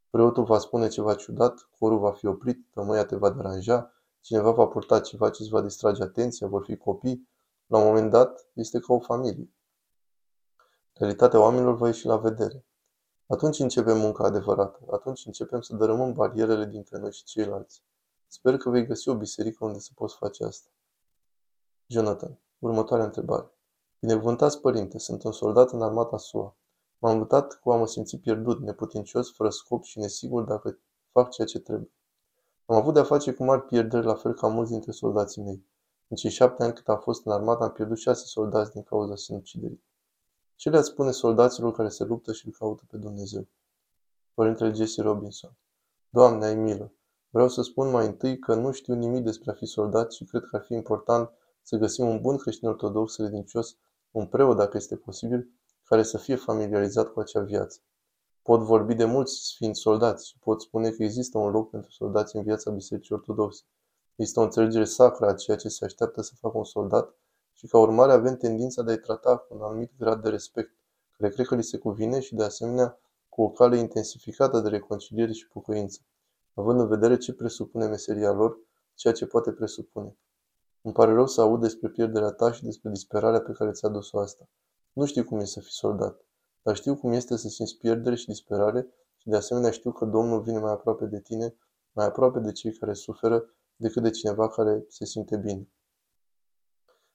Preotul 0.10 0.44
va 0.44 0.60
spune 0.60 0.88
ceva 0.88 1.16
ciudat, 1.16 1.70
corul 1.80 2.00
va 2.00 2.12
fi 2.12 2.26
oprit, 2.26 2.68
tămâia 2.74 3.06
te 3.06 3.16
va 3.16 3.30
deranja, 3.30 3.94
cineva 4.22 4.52
va 4.52 4.68
purta 4.68 5.00
ceva 5.00 5.30
ce 5.30 5.42
îți 5.42 5.52
va 5.52 5.62
distrage 5.62 6.04
atenția, 6.04 6.48
vor 6.48 6.64
fi 6.64 6.78
copii. 6.78 7.30
La 7.66 7.78
un 7.78 7.86
moment 7.86 8.12
dat, 8.12 8.50
este 8.54 8.80
ca 8.80 8.94
o 8.94 9.00
familie. 9.00 9.52
Realitatea 10.94 11.40
oamenilor 11.40 11.76
va 11.76 11.88
ieși 11.88 12.06
la 12.06 12.18
vedere. 12.18 12.66
Atunci 13.28 13.60
începem 13.60 13.98
munca 13.98 14.24
adevărată, 14.24 14.80
atunci 14.92 15.26
începem 15.26 15.62
să 15.62 15.76
dărâmăm 15.76 16.14
barierele 16.14 16.66
dintre 16.66 16.98
noi 16.98 17.12
și 17.12 17.24
ceilalți. 17.24 17.84
Sper 18.28 18.58
că 18.58 18.70
vei 18.70 18.86
găsi 18.86 19.10
o 19.10 19.16
biserică 19.16 19.66
unde 19.66 19.80
să 19.80 19.92
poți 19.96 20.16
face 20.16 20.44
asta. 20.44 20.70
Jonathan, 21.88 22.40
următoarea 22.60 23.06
întrebare. 23.06 23.52
Binecuvântați 24.00 24.62
părinte, 24.62 24.98
sunt 24.98 25.24
un 25.24 25.32
soldat 25.32 25.72
în 25.72 25.82
armata 25.82 26.18
SUA. 26.18 26.56
M-am 27.00 27.18
luptat 27.18 27.60
cu 27.60 27.72
a 27.72 27.78
mă 27.78 27.88
simți 27.88 28.18
pierdut, 28.18 28.60
neputincios, 28.60 29.32
fără 29.32 29.50
scop 29.50 29.84
și 29.84 30.00
nesigur 30.00 30.44
dacă 30.44 30.80
fac 31.12 31.30
ceea 31.30 31.48
ce 31.48 31.60
trebuie. 31.60 31.92
Am 32.66 32.76
avut 32.76 32.94
de-a 32.94 33.04
face 33.04 33.34
cu 33.34 33.44
mari 33.44 33.66
pierderi, 33.66 34.06
la 34.06 34.16
fel 34.16 34.34
ca 34.34 34.48
mulți 34.48 34.72
dintre 34.72 34.92
soldații 34.92 35.42
mei. 35.42 35.66
În 36.08 36.16
cei 36.16 36.30
șapte 36.30 36.64
ani 36.64 36.74
cât 36.74 36.88
am 36.88 37.00
fost 37.00 37.26
în 37.26 37.32
armată, 37.32 37.64
am 37.64 37.72
pierdut 37.72 37.98
șase 37.98 38.26
soldați 38.26 38.72
din 38.72 38.84
cauza 38.84 39.16
sinuciderii. 39.16 39.84
Ce 40.56 40.70
le-ați 40.70 40.88
spune 40.88 41.12
soldaților 41.12 41.72
care 41.72 41.90
se 41.90 42.04
luptă 42.04 42.34
și 42.34 42.46
îl 42.46 42.52
caută 42.58 42.84
pe 42.88 42.98
Dumnezeu? 42.98 43.48
Părintele 44.34 44.74
Jesse 44.74 45.02
Robinson. 45.02 45.58
Doamne, 46.10 46.46
ai 46.46 46.56
milă! 46.56 46.92
Vreau 47.30 47.50
să 47.50 47.62
spun 47.62 47.90
mai 47.92 48.06
întâi 48.06 48.40
că 48.40 48.56
nu 48.56 48.72
știu 48.72 48.94
nimic 48.94 49.24
despre 49.24 49.52
a 49.52 49.54
fi 49.54 49.66
soldat 49.66 50.12
și 50.12 50.26
cred 50.26 50.44
că 50.44 50.56
ar 50.56 50.64
fi 50.64 50.74
important 50.74 51.30
să 51.62 51.78
găsim 51.78 52.08
un 52.08 52.22
bun 52.22 52.38
creștin 52.38 52.68
ortodox 52.68 53.16
credincios, 53.16 53.78
un 54.12 54.28
preot 54.28 54.58
dacă 54.58 54.78
este 54.78 54.96
posibil, 54.96 55.52
care 55.88 56.04
să 56.04 56.18
fie 56.18 56.36
familiarizat 56.36 57.08
cu 57.08 57.20
acea 57.20 57.42
viață. 57.42 57.80
Pot 58.42 58.62
vorbi 58.62 58.94
de 58.94 59.06
mulți 59.06 59.34
sfinți 59.34 59.80
soldați 59.80 60.28
și 60.28 60.38
pot 60.40 60.62
spune 60.62 60.90
că 60.90 61.04
există 61.04 61.38
un 61.38 61.52
loc 61.52 61.70
pentru 61.70 61.92
soldați 61.92 62.36
în 62.36 62.44
viața 62.44 62.72
Bisericii 62.72 63.16
Ortodoxe. 63.16 63.64
Există 64.16 64.40
o 64.40 64.44
înțelegere 64.44 64.86
sacră 64.86 65.28
a 65.28 65.34
ceea 65.34 65.58
ce 65.58 65.70
se 65.70 65.86
așteaptă 65.86 66.22
să 66.22 66.34
facă 66.40 66.58
un 66.58 66.64
soldat 66.64 67.16
și 67.54 67.68
ca 67.68 67.78
urmare 67.78 68.12
avem 68.12 68.36
tendința 68.36 68.82
de 68.82 68.92
a-i 68.92 68.98
trata 68.98 69.38
cu 69.38 69.54
un 69.56 69.62
anumit 69.62 69.92
grad 69.98 70.22
de 70.22 70.30
respect, 70.30 70.72
care 71.18 71.32
cred 71.34 71.46
că 71.46 71.56
li 71.56 71.64
se 71.64 71.78
cuvine 71.78 72.20
și 72.20 72.36
de 72.36 72.44
asemenea 72.44 73.00
cu 73.30 73.42
o 73.42 73.50
cale 73.50 73.78
intensificată 73.78 74.60
de 74.60 74.70
reconciliere 74.70 75.32
și 75.32 75.48
pocăință, 75.48 76.00
având 76.54 76.80
în 76.80 76.88
vedere 76.88 77.18
ce 77.18 77.34
presupune 77.34 77.88
meseria 77.88 78.32
lor, 78.32 78.60
ceea 78.96 79.14
ce 79.14 79.26
poate 79.26 79.52
presupune. 79.52 80.18
Îmi 80.82 80.94
pare 80.94 81.14
rău 81.14 81.28
să 81.28 81.42
aud 81.42 81.62
despre 81.62 81.90
pierderea 81.90 82.32
ta 82.32 82.52
și 82.52 82.64
despre 82.64 82.90
disperarea 82.90 83.42
pe 83.42 83.52
care 83.52 83.72
ți-a 83.72 83.90
dus-o 83.90 84.20
asta. 84.20 84.48
Nu 84.98 85.06
știu 85.06 85.24
cum 85.24 85.40
e 85.40 85.46
să 85.46 85.60
fii 85.60 85.72
soldat, 85.72 86.26
dar 86.62 86.76
știu 86.76 86.96
cum 86.96 87.12
este 87.12 87.36
să 87.36 87.48
simți 87.48 87.78
pierdere 87.78 88.16
și 88.16 88.26
disperare 88.26 88.88
și 89.18 89.30
de 89.30 89.36
asemenea 89.36 89.72
știu 89.72 89.92
că 89.92 90.06
Domnul 90.06 90.42
vine 90.42 90.60
mai 90.60 90.72
aproape 90.72 91.06
de 91.06 91.20
tine, 91.20 91.56
mai 91.92 92.06
aproape 92.06 92.40
de 92.40 92.52
cei 92.52 92.72
care 92.72 92.94
suferă, 92.94 93.44
decât 93.76 94.04
de 94.04 94.10
cineva 94.10 94.50
care 94.50 94.86
se 94.88 95.06
simte 95.06 95.38
bine. 95.38 95.70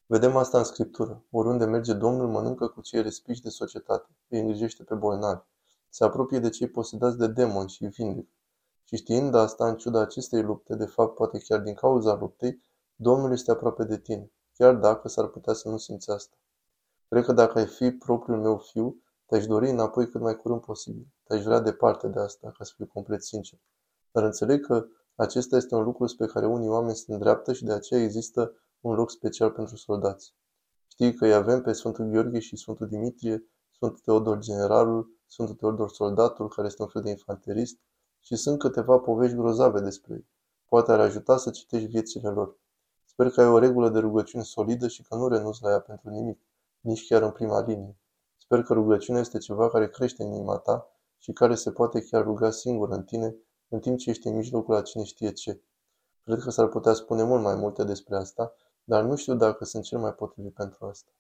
Vedem 0.07 0.37
asta 0.37 0.59
în 0.59 0.65
Scriptură. 0.65 1.25
Oriunde 1.31 1.65
merge 1.65 1.93
Domnul, 1.93 2.29
mănâncă 2.29 2.67
cu 2.67 2.81
cei 2.81 3.03
respiși 3.03 3.43
de 3.43 3.49
societate, 3.49 4.09
îi 4.29 4.41
îngrijește 4.41 4.85
pe 4.85 4.95
bolnavi, 4.95 5.45
se 5.89 6.05
apropie 6.05 6.39
de 6.39 6.49
cei 6.49 6.69
posedați 6.69 7.19
de 7.19 7.27
demoni 7.27 7.69
și 7.69 7.83
îi 7.83 7.89
vindecă. 7.89 8.29
Și 8.85 8.97
știind 8.97 9.35
asta, 9.35 9.69
în 9.69 9.77
ciuda 9.77 10.01
acestei 10.01 10.43
lupte, 10.43 10.75
de 10.75 10.87
fapt 10.87 11.15
poate 11.15 11.39
chiar 11.39 11.61
din 11.61 11.75
cauza 11.75 12.15
luptei, 12.15 12.61
Domnul 12.95 13.33
este 13.33 13.51
aproape 13.51 13.85
de 13.85 13.99
tine, 13.99 14.33
chiar 14.55 14.75
dacă 14.75 15.09
s-ar 15.09 15.27
putea 15.27 15.53
să 15.53 15.69
nu 15.69 15.77
simți 15.77 16.11
asta. 16.11 16.37
Cred 17.13 17.25
că 17.25 17.33
dacă 17.33 17.59
ai 17.59 17.67
fi 17.67 17.91
propriul 17.91 18.41
meu 18.41 18.59
fiu, 18.59 19.03
te-aș 19.27 19.47
dori 19.47 19.71
înapoi 19.71 20.09
cât 20.09 20.21
mai 20.21 20.37
curând 20.37 20.61
posibil. 20.61 21.07
Te-aș 21.25 21.43
vrea 21.43 21.61
departe 21.61 22.09
de 22.09 22.21
asta, 22.21 22.53
ca 22.59 22.65
să 22.65 22.73
fiu 22.77 22.87
complet 22.87 23.23
sincer. 23.23 23.59
Dar 24.13 24.25
înțeleg 24.25 24.67
că 24.67 24.87
acesta 25.15 25.57
este 25.57 25.75
un 25.75 25.83
lucru 25.83 26.07
spre 26.07 26.27
care 26.27 26.47
unii 26.47 26.69
oameni 26.69 26.97
se 26.97 27.13
îndreaptă 27.13 27.53
și 27.53 27.65
de 27.65 27.73
aceea 27.73 28.03
există 28.03 28.53
un 28.81 28.95
loc 28.95 29.11
special 29.11 29.51
pentru 29.51 29.77
soldați. 29.77 30.35
Știi 30.87 31.15
că 31.15 31.25
îi 31.25 31.35
avem 31.35 31.63
pe 31.63 31.73
Sfântul 31.73 32.05
Gheorghe 32.05 32.39
și 32.39 32.57
Sfântul 32.57 32.89
Dimitrie, 32.89 33.47
Sfântul 33.71 33.99
Teodor 33.99 34.39
Generalul, 34.39 35.11
Sfântul 35.27 35.55
Teodor 35.55 35.89
Soldatul, 35.89 36.49
care 36.49 36.67
este 36.67 36.83
un 36.83 36.89
fel 36.89 37.03
de 37.03 37.11
infanterist, 37.11 37.79
și 38.21 38.37
sunt 38.37 38.59
câteva 38.59 38.99
povești 38.99 39.37
grozave 39.37 39.81
despre 39.81 40.15
ei. 40.15 40.27
Poate 40.69 40.93
ar 40.93 41.01
ajuta 41.01 41.37
să 41.37 41.51
citești 41.51 41.89
viețile 41.89 42.29
lor. 42.29 42.57
Sper 43.05 43.31
că 43.31 43.41
ai 43.41 43.49
o 43.49 43.59
regulă 43.59 43.89
de 43.89 43.99
rugăciune 43.99 44.43
solidă 44.43 44.89
și 44.89 45.03
că 45.03 45.15
nu 45.15 45.29
renunți 45.29 45.63
la 45.63 45.71
ea 45.71 45.81
pentru 45.81 46.11
nimic, 46.11 46.41
nici 46.83 47.07
chiar 47.07 47.23
în 47.23 47.31
prima 47.31 47.61
linie. 47.61 47.97
Sper 48.37 48.63
că 48.63 48.73
rugăciunea 48.73 49.21
este 49.21 49.39
ceva 49.39 49.69
care 49.69 49.89
crește 49.89 50.23
în 50.23 50.33
inima 50.33 50.57
ta 50.59 50.87
și 51.19 51.33
care 51.33 51.55
se 51.55 51.71
poate 51.71 52.05
chiar 52.05 52.23
ruga 52.23 52.51
singur 52.51 52.91
în 52.91 53.03
tine, 53.03 53.37
în 53.69 53.81
timp 53.81 53.99
ce 53.99 54.11
ești 54.11 54.27
în 54.27 54.37
mijlocul 54.37 54.75
a 54.75 54.83
cine 54.83 55.05
știe 55.05 55.33
ce. 55.33 55.63
Cred 56.25 56.39
că 56.39 56.51
s-ar 56.51 56.69
putea 56.69 56.93
spune 56.93 57.23
mult 57.23 57.43
mai 57.43 57.55
multe 57.55 57.85
despre 57.85 58.17
asta, 58.17 58.55
dar 58.85 59.03
nu 59.03 59.17
știu 59.17 59.35
dacă 59.35 59.65
sunt 59.65 59.85
cel 59.85 59.99
mai 59.99 60.13
potrivit 60.15 60.55
pentru 60.55 60.87
asta. 60.87 61.11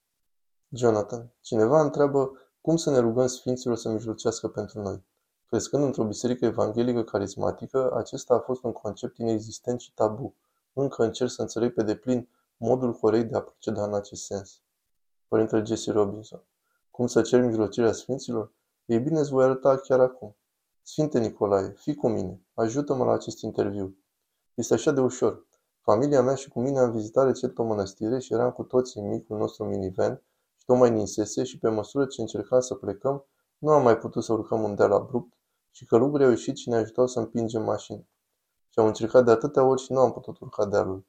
Jonathan, 0.68 1.32
cineva 1.40 1.82
întreabă 1.82 2.30
cum 2.60 2.76
să 2.76 2.90
ne 2.90 2.98
rugăm 2.98 3.26
Sfinților 3.26 3.76
să 3.76 3.88
mijlocească 3.88 4.48
pentru 4.48 4.80
noi. 4.80 5.04
Crescând 5.46 5.84
într-o 5.84 6.04
biserică 6.04 6.44
evanghelică 6.44 7.02
carismatică, 7.02 7.92
acesta 7.94 8.34
a 8.34 8.38
fost 8.38 8.62
un 8.62 8.72
concept 8.72 9.18
inexistent 9.18 9.80
și 9.80 9.92
tabu. 9.94 10.34
Încă 10.72 11.02
încerc 11.02 11.30
să 11.30 11.42
înțeleg 11.42 11.74
pe 11.74 11.82
deplin 11.82 12.28
modul 12.56 12.92
corect 12.92 13.30
de 13.30 13.36
a 13.36 13.40
proceda 13.40 13.84
în 13.84 13.94
acest 13.94 14.24
sens. 14.24 14.60
Părintele 15.32 15.62
Jesse 15.64 15.92
Robinson. 15.92 16.42
Cum 16.90 17.06
să 17.06 17.22
cer 17.22 17.42
mijlocirea 17.42 17.92
Sfinților? 17.92 18.52
Ei 18.84 19.00
bine, 19.00 19.18
îți 19.20 19.30
voi 19.30 19.44
arăta 19.44 19.76
chiar 19.76 20.00
acum. 20.00 20.36
Sfinte 20.82 21.18
Nicolae, 21.18 21.74
fii 21.76 21.94
cu 21.94 22.08
mine, 22.08 22.42
ajută-mă 22.54 23.04
la 23.04 23.12
acest 23.12 23.40
interviu. 23.40 23.96
Este 24.54 24.74
așa 24.74 24.90
de 24.90 25.00
ușor. 25.00 25.46
Familia 25.80 26.22
mea 26.22 26.34
și 26.34 26.48
cu 26.48 26.60
mine 26.60 26.78
am 26.78 26.90
vizitat 26.90 27.24
recent 27.26 27.58
o 27.58 27.62
mănăstire 27.62 28.18
și 28.18 28.32
eram 28.32 28.50
cu 28.50 28.62
toții 28.62 29.00
în 29.00 29.08
micul 29.08 29.38
nostru 29.38 29.64
minivan 29.64 30.22
și 30.56 30.64
tocmai 30.64 30.90
ninsese 30.90 31.44
și 31.44 31.58
pe 31.58 31.68
măsură 31.68 32.06
ce 32.06 32.20
încercam 32.20 32.60
să 32.60 32.74
plecăm, 32.74 33.24
nu 33.58 33.70
am 33.70 33.82
mai 33.82 33.98
putut 33.98 34.24
să 34.24 34.32
urcăm 34.32 34.62
un 34.62 34.74
deal 34.74 34.92
abrupt 34.92 35.32
și 35.70 35.84
călugării 35.84 36.26
au 36.26 36.32
ieșit 36.32 36.56
și 36.56 36.68
ne 36.68 36.76
ajutau 36.76 37.06
să 37.06 37.18
împingem 37.18 37.62
mașini. 37.62 38.08
Și 38.68 38.78
am 38.78 38.86
încercat 38.86 39.24
de 39.24 39.30
atâtea 39.30 39.64
ori 39.64 39.82
și 39.82 39.92
nu 39.92 39.98
am 39.98 40.12
putut 40.12 40.38
urca 40.38 40.66
dealul. 40.66 41.06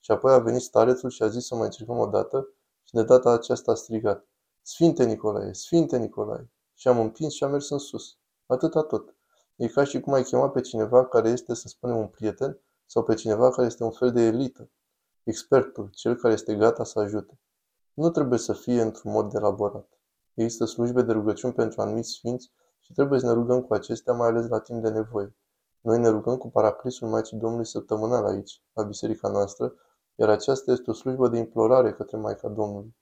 Și 0.00 0.10
apoi 0.10 0.32
a 0.32 0.38
venit 0.38 0.60
starețul 0.60 1.10
și 1.10 1.22
a 1.22 1.28
zis 1.28 1.46
să 1.46 1.54
mai 1.54 1.64
încercăm 1.64 1.98
o 1.98 2.06
dată 2.06 2.48
și 2.86 2.94
de 2.94 3.02
data 3.02 3.30
aceasta 3.30 3.72
a 3.72 3.74
strigat. 3.74 4.26
Sfinte 4.62 5.04
Nicolae, 5.04 5.52
Sfinte 5.52 5.98
Nicolae! 5.98 6.50
Și 6.74 6.88
am 6.88 6.98
împins 7.00 7.32
și 7.32 7.44
am 7.44 7.50
mers 7.50 7.70
în 7.70 7.78
sus. 7.78 8.18
Atâta 8.46 8.82
tot. 8.82 9.14
E 9.56 9.68
ca 9.68 9.84
și 9.84 10.00
cum 10.00 10.12
ai 10.12 10.22
chema 10.22 10.50
pe 10.50 10.60
cineva 10.60 11.06
care 11.06 11.28
este, 11.28 11.54
să 11.54 11.68
spunem, 11.68 11.96
un 11.96 12.06
prieten 12.06 12.60
sau 12.86 13.02
pe 13.02 13.14
cineva 13.14 13.50
care 13.50 13.66
este 13.66 13.84
un 13.84 13.90
fel 13.90 14.12
de 14.12 14.20
elită. 14.20 14.70
Expertul, 15.22 15.88
cel 15.90 16.16
care 16.16 16.34
este 16.34 16.54
gata 16.54 16.84
să 16.84 16.98
ajute. 16.98 17.40
Nu 17.94 18.10
trebuie 18.10 18.38
să 18.38 18.52
fie 18.52 18.82
într-un 18.82 19.12
mod 19.12 19.34
elaborat. 19.34 19.88
Există 20.34 20.64
slujbe 20.64 21.02
de 21.02 21.12
rugăciuni 21.12 21.54
pentru 21.54 21.80
anumiți 21.80 22.10
sfinți 22.10 22.52
și 22.80 22.92
trebuie 22.92 23.20
să 23.20 23.26
ne 23.26 23.32
rugăm 23.32 23.62
cu 23.62 23.74
acestea, 23.74 24.12
mai 24.12 24.28
ales 24.28 24.48
la 24.48 24.60
timp 24.60 24.82
de 24.82 24.88
nevoie. 24.88 25.34
Noi 25.80 25.98
ne 25.98 26.08
rugăm 26.08 26.36
cu 26.36 26.50
paraclisul 26.50 27.08
Maicii 27.08 27.36
Domnului 27.36 27.66
săptămânal 27.66 28.24
aici, 28.24 28.62
la 28.72 28.82
biserica 28.82 29.28
noastră, 29.28 29.74
iar 30.18 30.28
aceasta 30.28 30.72
este 30.72 30.90
o 30.90 30.92
slujbă 30.92 31.28
de 31.28 31.38
implorare 31.38 31.92
către 31.92 32.16
Maica 32.16 32.48
Domnului. 32.48 32.96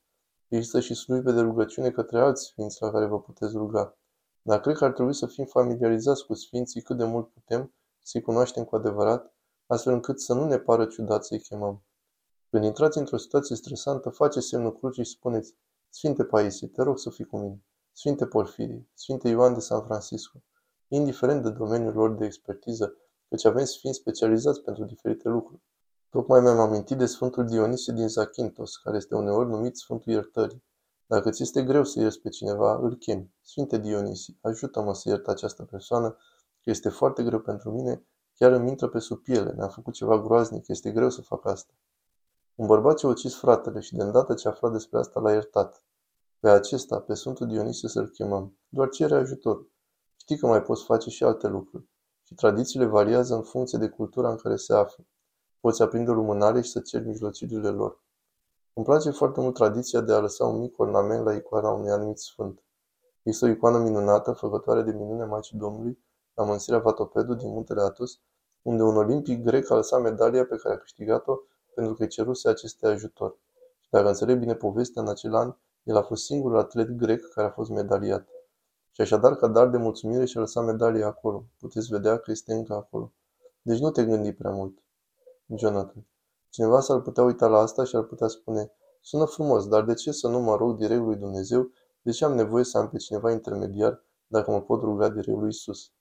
Există 0.49 0.81
și 0.81 0.95
slujbe 0.95 1.33
de 1.33 1.41
rugăciune 1.41 1.91
către 1.91 2.21
alți 2.21 2.45
sfinți 2.45 2.83
la 2.83 2.91
care 2.91 3.07
vă 3.07 3.21
puteți 3.21 3.57
ruga. 3.57 3.99
Dar 4.43 4.61
cred 4.61 4.77
că 4.77 4.85
ar 4.85 4.93
trebui 4.93 5.15
să 5.15 5.27
fim 5.27 5.45
familiarizați 5.45 6.27
cu 6.27 6.35
sfinții 6.35 6.83
cât 6.83 6.97
de 6.97 7.05
mult 7.05 7.33
putem, 7.33 7.75
să-i 8.03 8.23
cunoaștem 8.23 8.65
cu 8.65 8.77
adevărat, 8.77 9.35
astfel 9.67 9.93
încât 9.93 10.21
să 10.21 10.35
nu 10.35 10.45
ne 10.45 10.59
pară 10.59 10.87
ciudat 10.87 11.25
să-i 11.25 11.41
chemăm. 11.41 11.83
Când 12.51 12.65
intrați 12.65 12.99
într-o 12.99 13.17
situație 13.17 13.57
stresantă, 13.57 14.11
faceți 14.11 14.47
semnul 14.47 14.79
crucii 14.79 15.05
și 15.05 15.11
spuneți, 15.11 15.55
Sfinte 15.89 16.25
Paisie, 16.25 16.69
te 16.69 16.83
rog 16.83 16.99
să 16.99 17.11
fii 17.11 17.25
cu 17.25 17.37
mine. 17.39 17.65
Sfinte 17.93 18.27
Porfirie, 18.27 18.89
Sfinte 18.95 19.29
Ioan 19.29 19.55
de 19.55 19.61
San 19.61 19.85
Francisco, 19.85 20.43
indiferent 20.89 21.43
de 21.43 21.51
domeniul 21.51 21.95
lor 21.95 22.15
de 22.15 22.25
expertiză, 22.25 22.97
căci 23.29 23.45
avem 23.45 23.65
sfinți 23.65 23.99
specializați 23.99 24.61
pentru 24.63 24.85
diferite 24.85 25.29
lucruri. 25.29 25.63
Tocmai 26.15 26.41
mi-am 26.41 26.59
amintit 26.59 26.99
de 26.99 27.07
Sfântul 27.07 27.47
Dionisie 27.47 27.93
din 27.93 28.09
Zakynthos, 28.09 28.77
care 28.77 28.97
este 28.97 29.15
uneori 29.15 29.49
numit 29.49 29.77
Sfântul 29.77 30.13
Iertării. 30.13 30.65
Dacă 31.07 31.31
ți 31.31 31.43
este 31.43 31.63
greu 31.63 31.85
să 31.85 32.01
ierți 32.01 32.21
pe 32.21 32.29
cineva, 32.29 32.75
îl 32.75 32.97
chemi. 32.97 33.35
Sfinte 33.43 33.79
Dionisie, 33.79 34.39
ajută-mă 34.41 34.95
să 34.95 35.09
iert 35.09 35.27
această 35.29 35.63
persoană, 35.63 36.11
că 36.63 36.71
este 36.71 36.89
foarte 36.89 37.23
greu 37.23 37.41
pentru 37.41 37.71
mine, 37.71 38.05
chiar 38.35 38.53
îmi 38.53 38.69
intră 38.69 38.89
pe 38.89 38.99
sub 38.99 39.23
piele, 39.23 39.55
mi-a 39.57 39.69
făcut 39.69 39.95
ceva 39.95 40.19
groaznic, 40.19 40.69
este 40.69 40.91
greu 40.91 41.11
să 41.11 41.23
fac 41.23 41.47
asta. 41.47 41.73
Un 42.55 42.67
bărbat 42.67 42.97
ce 42.97 43.07
a 43.07 43.09
ucis 43.09 43.35
fratele 43.35 43.81
și 43.81 43.95
de 43.95 44.03
îndată 44.03 44.35
ce 44.35 44.49
afla 44.49 44.71
despre 44.71 44.99
asta 44.99 45.21
l-a 45.21 45.33
iertat. 45.33 45.85
Pe 46.39 46.49
acesta, 46.49 47.01
pe 47.01 47.15
Sfântul 47.15 47.47
Dionisie 47.47 47.89
să-l 47.89 48.09
chemăm. 48.09 48.59
Doar 48.69 48.89
cere 48.89 49.15
ajutor. 49.15 49.67
Știi 50.17 50.39
că 50.39 50.47
mai 50.47 50.63
poți 50.63 50.85
face 50.85 51.11
și 51.11 51.25
alte 51.25 51.49
lucruri. 51.49 51.89
Și 52.23 52.35
tradițiile 52.35 52.85
variază 52.85 53.35
în 53.35 53.43
funcție 53.43 53.79
de 53.79 53.89
cultura 53.89 54.31
în 54.31 54.37
care 54.37 54.57
se 54.57 54.75
află. 54.75 55.05
Poți 55.65 55.83
aprinde 55.83 56.11
o 56.11 56.15
lumânare 56.15 56.61
și 56.61 56.71
să 56.71 56.81
ceri 56.81 57.07
mijlocirile 57.07 57.69
lor. 57.69 58.03
Îmi 58.73 58.85
place 58.85 59.11
foarte 59.11 59.41
mult 59.41 59.55
tradiția 59.55 60.01
de 60.01 60.13
a 60.13 60.19
lăsa 60.19 60.45
un 60.45 60.59
mic 60.59 60.79
ornament 60.79 61.25
la 61.25 61.35
icoana 61.35 61.71
unui 61.71 61.91
anumit 61.91 62.19
sfânt. 62.19 62.63
Este 63.23 63.45
o 63.45 63.49
icoană 63.49 63.79
minunată, 63.79 64.33
făcătoare 64.33 64.83
de 64.83 64.93
minune 64.93 65.25
Maicii 65.25 65.59
Domnului, 65.59 65.99
la 66.35 66.45
mănăstirea 66.45 66.79
Vatopedu 66.79 67.35
din 67.35 67.49
muntele 67.49 67.81
Atus, 67.81 68.21
unde 68.63 68.83
un 68.83 68.97
olimpic 68.97 69.45
grec 69.45 69.71
a 69.71 69.75
lăsat 69.75 70.03
medalia 70.03 70.47
pe 70.47 70.57
care 70.57 70.75
a 70.75 70.79
câștigat-o 70.79 71.39
pentru 71.75 71.95
că 71.95 72.03
îi 72.03 72.09
ceruse 72.09 72.49
aceste 72.49 72.87
ajutor. 72.87 73.39
Și 73.81 73.91
dacă 73.91 74.09
înțeleg 74.09 74.39
bine 74.39 74.55
povestea, 74.55 75.03
în 75.03 75.09
acel 75.09 75.35
an, 75.35 75.55
el 75.83 75.97
a 75.97 76.03
fost 76.03 76.25
singurul 76.25 76.59
atlet 76.59 76.89
grec 76.89 77.29
care 77.29 77.47
a 77.47 77.51
fost 77.51 77.71
medaliat. 77.71 78.29
Și 78.91 79.01
așadar, 79.01 79.37
ca 79.37 79.49
dar 79.49 79.69
de 79.69 79.77
mulțumire, 79.77 80.25
și-a 80.25 80.41
lăsat 80.41 80.65
medalia 80.65 81.07
acolo. 81.07 81.45
Puteți 81.59 81.89
vedea 81.89 82.17
că 82.19 82.31
este 82.31 82.55
încă 82.55 82.75
acolo. 82.75 83.13
Deci 83.63 83.79
nu 83.79 83.91
te 83.91 84.05
gândi 84.05 84.33
prea 84.33 84.51
mult. 84.51 84.84
Jonathan. 85.47 86.07
Cineva 86.49 86.81
s-ar 86.81 87.01
putea 87.01 87.23
uita 87.23 87.47
la 87.47 87.59
asta 87.59 87.85
și 87.85 87.97
ar 87.97 88.03
putea 88.03 88.27
spune, 88.27 88.73
sună 89.01 89.25
frumos, 89.25 89.69
dar 89.69 89.85
de 89.85 89.95
ce 89.95 90.13
să 90.13 90.29
nu 90.29 90.41
mă 90.41 90.57
rog 90.57 90.77
direct 90.77 91.01
lui 91.01 91.17
Dumnezeu? 91.17 91.71
De 92.03 92.11
ce 92.11 92.25
am 92.25 92.35
nevoie 92.35 92.65
să 92.65 92.79
am 92.79 92.89
pe 92.89 92.97
cineva 92.97 93.31
intermediar 93.31 94.05
dacă 94.27 94.51
mă 94.51 94.63
pot 94.63 94.83
ruga 94.83 95.09
direct 95.09 95.39
lui 95.39 95.49
Isus? 95.49 95.93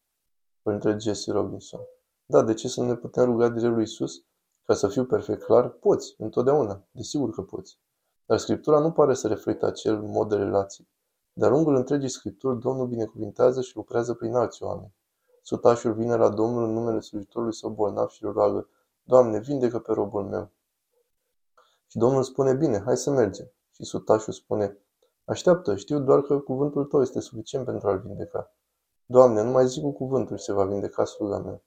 Părintele 0.62 0.98
Jesse 0.98 1.32
Robinson. 1.32 1.80
Da, 2.26 2.44
de 2.44 2.54
ce 2.54 2.68
să 2.68 2.82
nu 2.82 2.88
ne 2.88 2.96
putem 2.96 3.24
ruga 3.26 3.50
direct 3.50 3.74
lui 3.74 3.84
Isus? 3.84 4.24
Ca 4.64 4.74
să 4.74 4.88
fiu 4.88 5.06
perfect 5.06 5.44
clar, 5.44 5.70
poți, 5.70 6.16
întotdeauna, 6.18 6.84
desigur 6.92 7.30
că 7.30 7.42
poți. 7.42 7.80
Dar 8.26 8.38
Scriptura 8.38 8.80
nu 8.80 8.92
pare 8.92 9.14
să 9.14 9.28
reflecte 9.28 9.66
acel 9.66 10.02
mod 10.02 10.30
de 10.30 10.36
relații. 10.36 10.90
De-a 11.34 11.50
lungul 11.50 11.76
întregii 11.76 12.10
Scripturi, 12.10 12.60
Domnul 12.60 12.88
binecuvintează 12.88 13.62
și 13.62 13.76
lucrează 13.76 14.14
prin 14.14 14.36
alți 14.36 14.64
oameni. 14.64 14.94
Sutașul 15.42 15.94
vine 15.94 16.16
la 16.16 16.30
Domnul 16.30 16.64
în 16.64 16.74
numele 16.74 17.00
slujitorului 17.00 17.54
său 17.54 17.70
bolnav 17.70 18.10
și 18.10 18.24
îl 18.24 18.32
roagă, 18.32 18.68
Doamne, 19.04 19.40
vindecă 19.40 19.80
pe 19.80 19.92
robul 19.92 20.24
meu. 20.24 20.52
Și 21.88 21.98
Domnul 21.98 22.24
spune, 22.24 22.54
bine, 22.54 22.82
hai 22.86 22.98
să 22.98 23.10
mergem. 23.10 23.52
Și 23.72 23.84
sutașul 23.84 24.34
spune, 24.34 24.78
așteaptă, 25.26 25.76
știu 25.76 26.00
doar 26.00 26.22
că 26.22 26.40
cuvântul 26.40 26.86
tău 26.86 27.02
este 27.02 27.20
suficient 27.20 27.66
pentru 27.66 27.88
a-l 27.88 28.00
vindeca. 28.00 28.56
Doamne, 29.06 29.42
nu 29.42 29.52
mai 29.52 29.68
zic 29.68 29.84
cu 29.84 29.92
cuvântul 29.92 30.38
și 30.38 30.44
se 30.44 30.54
va 30.54 30.66
vindeca 30.66 31.06
sluga 31.06 31.38
mea. 31.38 31.62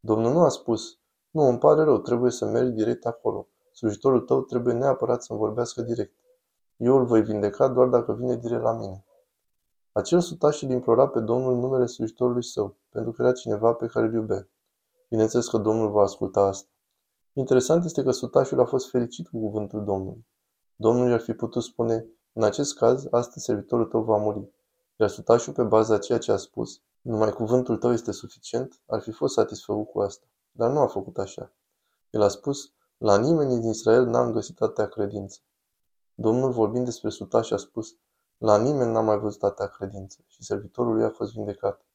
Domnul 0.00 0.32
nu 0.32 0.40
a 0.40 0.48
spus, 0.48 0.98
nu, 1.30 1.42
îmi 1.42 1.58
pare 1.58 1.82
rău, 1.82 1.98
trebuie 1.98 2.30
să 2.30 2.44
mergi 2.44 2.70
direct 2.70 3.06
acolo. 3.06 3.48
Slujitorul 3.72 4.20
tău 4.20 4.42
trebuie 4.42 4.74
neapărat 4.74 5.22
să-mi 5.22 5.38
vorbească 5.38 5.82
direct. 5.82 6.14
Eu 6.76 6.96
îl 6.96 7.04
voi 7.04 7.22
vindeca 7.22 7.68
doar 7.68 7.88
dacă 7.88 8.12
vine 8.12 8.36
direct 8.36 8.62
la 8.62 8.72
mine. 8.72 9.04
Acel 9.92 10.20
sutaș 10.20 10.62
îl 10.62 10.70
implora 10.70 11.08
pe 11.08 11.20
Domnul 11.20 11.52
în 11.52 11.58
numele 11.58 11.86
slujitorului 11.86 12.44
său, 12.44 12.76
pentru 12.90 13.12
că 13.12 13.22
era 13.22 13.32
cineva 13.32 13.72
pe 13.72 13.86
care 13.86 14.06
îl 14.06 14.12
iubea. 14.12 14.48
Bineînțeles 15.08 15.48
că 15.48 15.58
Domnul 15.58 15.90
va 15.90 16.02
asculta 16.02 16.40
asta. 16.40 16.68
Interesant 17.32 17.84
este 17.84 18.02
că 18.02 18.10
sutașul 18.10 18.60
a 18.60 18.64
fost 18.64 18.90
fericit 18.90 19.28
cu 19.28 19.38
cuvântul 19.38 19.84
Domnului. 19.84 20.26
Domnul 20.76 21.08
i-ar 21.08 21.20
fi 21.20 21.32
putut 21.32 21.62
spune, 21.62 22.06
în 22.32 22.42
acest 22.42 22.76
caz, 22.76 23.06
astăzi 23.10 23.44
servitorul 23.44 23.86
tău 23.86 24.02
va 24.02 24.16
muri. 24.16 24.50
Iar 24.96 25.08
sutașul, 25.08 25.52
pe 25.52 25.62
baza 25.62 25.94
a 25.94 25.98
ceea 25.98 26.18
ce 26.18 26.32
a 26.32 26.36
spus, 26.36 26.80
numai 27.00 27.32
cuvântul 27.32 27.76
tău 27.76 27.92
este 27.92 28.12
suficient, 28.12 28.80
ar 28.86 29.00
fi 29.00 29.10
fost 29.10 29.34
satisfăcut 29.34 29.88
cu 29.88 30.00
asta. 30.00 30.26
Dar 30.50 30.70
nu 30.70 30.78
a 30.78 30.86
făcut 30.86 31.18
așa. 31.18 31.52
El 32.10 32.22
a 32.22 32.28
spus, 32.28 32.72
la 32.98 33.18
nimeni 33.18 33.60
din 33.60 33.68
Israel 33.68 34.06
n-am 34.06 34.32
găsit 34.32 34.60
atâtea 34.60 34.88
credință. 34.88 35.40
Domnul, 36.14 36.50
vorbind 36.50 36.84
despre 36.84 37.10
sutaș, 37.10 37.50
a 37.50 37.56
spus, 37.56 37.96
la 38.38 38.58
nimeni 38.58 38.92
n-am 38.92 39.04
mai 39.04 39.18
văzut 39.18 39.42
atâtea 39.42 39.66
credință 39.66 40.18
și 40.26 40.42
servitorul 40.42 40.94
lui 40.94 41.04
a 41.04 41.10
fost 41.10 41.32
vindecat. 41.32 41.85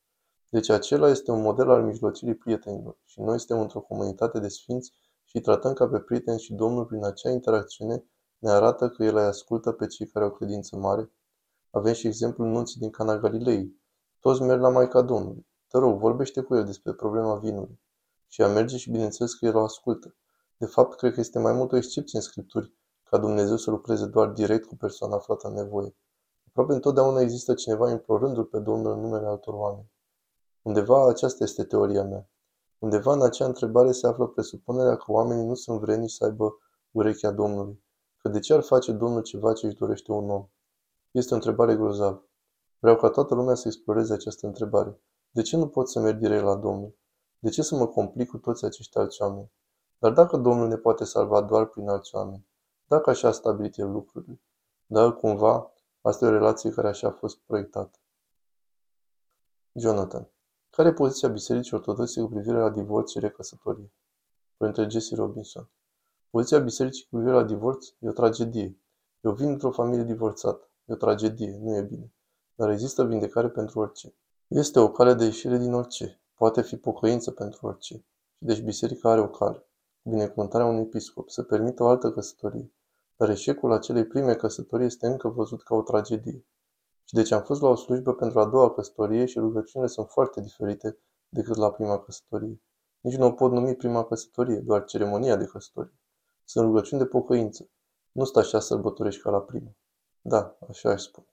Deci 0.54 0.70
acela 0.70 1.10
este 1.10 1.32
un 1.32 1.42
model 1.42 1.70
al 1.70 1.84
mijlocirii 1.84 2.36
prietenilor 2.36 2.98
și 3.06 3.22
noi 3.22 3.40
suntem 3.40 3.60
într-o 3.60 3.80
comunitate 3.80 4.40
de 4.40 4.48
sfinți 4.48 4.92
și 5.24 5.36
îi 5.36 5.42
tratăm 5.42 5.74
ca 5.74 5.88
pe 5.88 6.00
prieteni 6.00 6.40
și 6.40 6.54
Domnul 6.54 6.86
prin 6.86 7.06
acea 7.06 7.30
interacțiune 7.30 8.06
ne 8.38 8.52
arată 8.52 8.90
că 8.90 9.04
El 9.04 9.16
îi 9.16 9.24
ascultă 9.24 9.72
pe 9.72 9.88
cei 9.88 10.08
care 10.08 10.26
au 10.26 10.32
credință 10.32 10.76
mare. 10.76 11.12
Avem 11.70 11.94
și 11.94 12.08
exemplul 12.08 12.48
nunții 12.48 12.80
din 12.80 12.90
Cana 12.90 13.18
Galilei. 13.18 13.82
Toți 14.20 14.42
merg 14.42 14.62
la 14.62 14.70
Maica 14.70 15.02
Domnului. 15.02 15.48
Te 15.68 15.78
rog, 15.78 16.00
vorbește 16.00 16.42
cu 16.42 16.56
el 16.56 16.66
despre 16.66 16.94
problema 16.94 17.36
vinului. 17.36 17.80
Și 18.28 18.42
ea 18.42 18.48
merge 18.48 18.78
și 18.78 18.92
bineînțeles 18.92 19.34
că 19.34 19.46
el 19.46 19.56
o 19.56 19.64
ascultă. 19.64 20.16
De 20.58 20.66
fapt, 20.66 20.98
cred 20.98 21.14
că 21.14 21.20
este 21.20 21.40
mai 21.40 21.54
mult 21.54 21.72
o 21.72 21.76
excepție 21.76 22.18
în 22.18 22.24
Scripturi 22.24 22.74
ca 23.04 23.18
Dumnezeu 23.18 23.58
să 23.58 23.70
lucreze 23.70 24.06
doar 24.06 24.28
direct 24.28 24.66
cu 24.66 24.76
persoana 24.76 25.16
aflată 25.16 25.48
în 25.48 25.54
nevoie. 25.54 25.96
Aproape 26.48 26.74
întotdeauna 26.74 27.22
există 27.22 27.54
cineva 27.54 27.90
implorându-L 27.90 28.46
pe 28.46 28.60
Domnul 28.60 28.94
în 28.94 29.00
numele 29.00 29.28
altor 29.28 29.54
oameni. 29.54 29.91
Undeva 30.62 31.08
aceasta 31.08 31.44
este 31.44 31.64
teoria 31.64 32.04
mea. 32.04 32.30
Undeva 32.80 33.14
în 33.14 33.22
acea 33.22 33.46
întrebare 33.46 33.92
se 33.92 34.08
află 34.08 34.28
presupunerea 34.28 34.96
că 34.96 35.12
oamenii 35.12 35.46
nu 35.46 35.54
sunt 35.54 35.80
vreniși 35.80 36.16
să 36.16 36.24
aibă 36.24 36.58
urechea 36.92 37.32
Domnului. 37.32 37.84
Că 38.18 38.30
de 38.30 38.40
ce 38.40 38.54
ar 38.54 38.62
face 38.62 38.92
Domnul 38.92 39.22
ceva 39.22 39.54
ce 39.54 39.66
își 39.66 39.76
dorește 39.76 40.12
un 40.12 40.30
om? 40.30 40.48
Este 41.12 41.34
o 41.34 41.36
întrebare 41.36 41.76
grozavă. 41.76 42.26
Vreau 42.80 42.96
ca 42.96 43.10
toată 43.10 43.36
lumea 43.36 43.56
să 43.56 43.68
exploreze 43.68 44.14
această 44.14 44.48
întrebare. 44.48 45.02
De 45.30 45.42
ce 45.42 45.58
nu 45.58 45.68
pot 45.68 45.90
să 45.90 46.00
merg 46.00 46.18
direct 46.20 46.44
la 46.44 46.56
Domnul? 46.56 46.96
De 47.40 47.50
ce 47.50 47.62
să 47.62 47.76
mă 47.76 47.88
complic 47.88 48.30
cu 48.30 48.38
toți 48.38 48.66
acești 48.66 48.98
alți 48.98 49.22
oameni? 49.22 49.52
Dar 49.98 50.12
dacă 50.12 50.38
Domnul 50.38 50.68
ne 50.68 50.78
poate 50.78 51.04
salva 51.04 51.42
doar 51.42 51.66
prin 51.66 51.90
alți 51.90 52.16
oameni, 52.16 52.48
dacă 52.86 53.10
așa 53.10 53.28
a 53.28 53.32
stabilit 53.32 53.78
El 53.78 53.92
lucrurile, 53.92 54.42
dar 54.86 55.16
cumva 55.16 55.74
asta 56.02 56.26
e 56.26 56.28
o 56.28 56.32
relație 56.32 56.70
care 56.70 56.88
așa 56.88 57.08
a 57.08 57.12
fost 57.12 57.38
proiectată. 57.38 58.00
Jonathan. 59.74 60.30
Care 60.72 60.90
e 60.90 60.94
poziția 60.94 61.30
Bisericii 61.30 61.76
Ortodoxe 61.76 62.22
cu 62.22 62.28
privire 62.28 62.58
la 62.58 62.70
divorț 62.70 63.12
și 63.12 63.20
recăsătorie? 63.20 63.92
Părintele 64.58 64.88
Jesse 64.88 65.16
Robinson. 65.16 65.70
Poziția 66.30 66.60
Bisericii 66.60 67.04
cu 67.04 67.16
privire 67.16 67.36
la 67.36 67.44
divorț 67.44 67.88
e 68.00 68.08
o 68.08 68.12
tragedie. 68.12 68.80
Eu 69.22 69.32
vin 69.32 69.50
într-o 69.50 69.72
familie 69.72 70.04
divorțată. 70.04 70.70
E 70.86 70.94
o 70.94 70.96
tragedie, 70.96 71.60
nu 71.62 71.76
e 71.76 71.82
bine. 71.82 72.14
Dar 72.56 72.70
există 72.70 73.06
vindecare 73.06 73.50
pentru 73.50 73.80
orice. 73.80 74.16
Este 74.48 74.80
o 74.80 74.92
cale 74.92 75.14
de 75.14 75.24
ieșire 75.24 75.58
din 75.58 75.74
orice. 75.74 76.22
Poate 76.36 76.62
fi 76.62 76.78
pocăință 76.78 77.32
pentru 77.32 77.68
orice. 77.68 77.94
Și 77.94 78.46
deci 78.46 78.62
biserica 78.62 79.10
are 79.10 79.22
o 79.22 79.30
cale. 79.30 79.66
Binecuvântarea 80.02 80.68
unui 80.68 80.82
episcop 80.82 81.30
să 81.30 81.44
permită 81.44 81.84
o 81.84 81.88
altă 81.88 82.12
căsătorie. 82.12 82.72
dar 83.16 83.30
eșecul 83.30 83.72
acelei 83.72 84.06
prime 84.06 84.36
căsătorii 84.36 84.86
este 84.86 85.08
încă 85.08 85.28
văzut 85.28 85.64
ca 85.64 85.76
o 85.76 85.82
tragedie. 85.82 86.46
Și 87.04 87.14
deci 87.14 87.32
am 87.32 87.44
fost 87.44 87.62
la 87.62 87.70
o 87.70 87.76
slujbă 87.76 88.14
pentru 88.14 88.40
a 88.40 88.46
doua 88.46 88.74
căsătorie 88.74 89.26
și 89.26 89.40
rugăciunile 89.40 89.90
sunt 89.90 90.10
foarte 90.10 90.42
diferite 90.42 90.98
decât 91.30 91.56
la 91.56 91.72
prima 91.72 92.00
căsătorie. 92.00 92.62
Nici 93.00 93.16
nu 93.16 93.26
o 93.26 93.32
pot 93.32 93.52
numi 93.52 93.76
prima 93.76 94.06
căsătorie, 94.06 94.60
doar 94.60 94.84
ceremonia 94.84 95.36
de 95.36 95.46
căsătorie. 95.46 96.00
Sunt 96.46 96.66
rugăciuni 96.66 97.02
de 97.02 97.08
pocăință. 97.08 97.70
Nu 98.12 98.24
sta 98.24 98.40
așa 98.40 98.60
sărbătorești 98.60 99.22
ca 99.22 99.30
la 99.30 99.42
prima. 99.42 99.76
Da, 100.22 100.58
așa 100.70 100.90
aș 100.90 101.02
spune. 101.02 101.31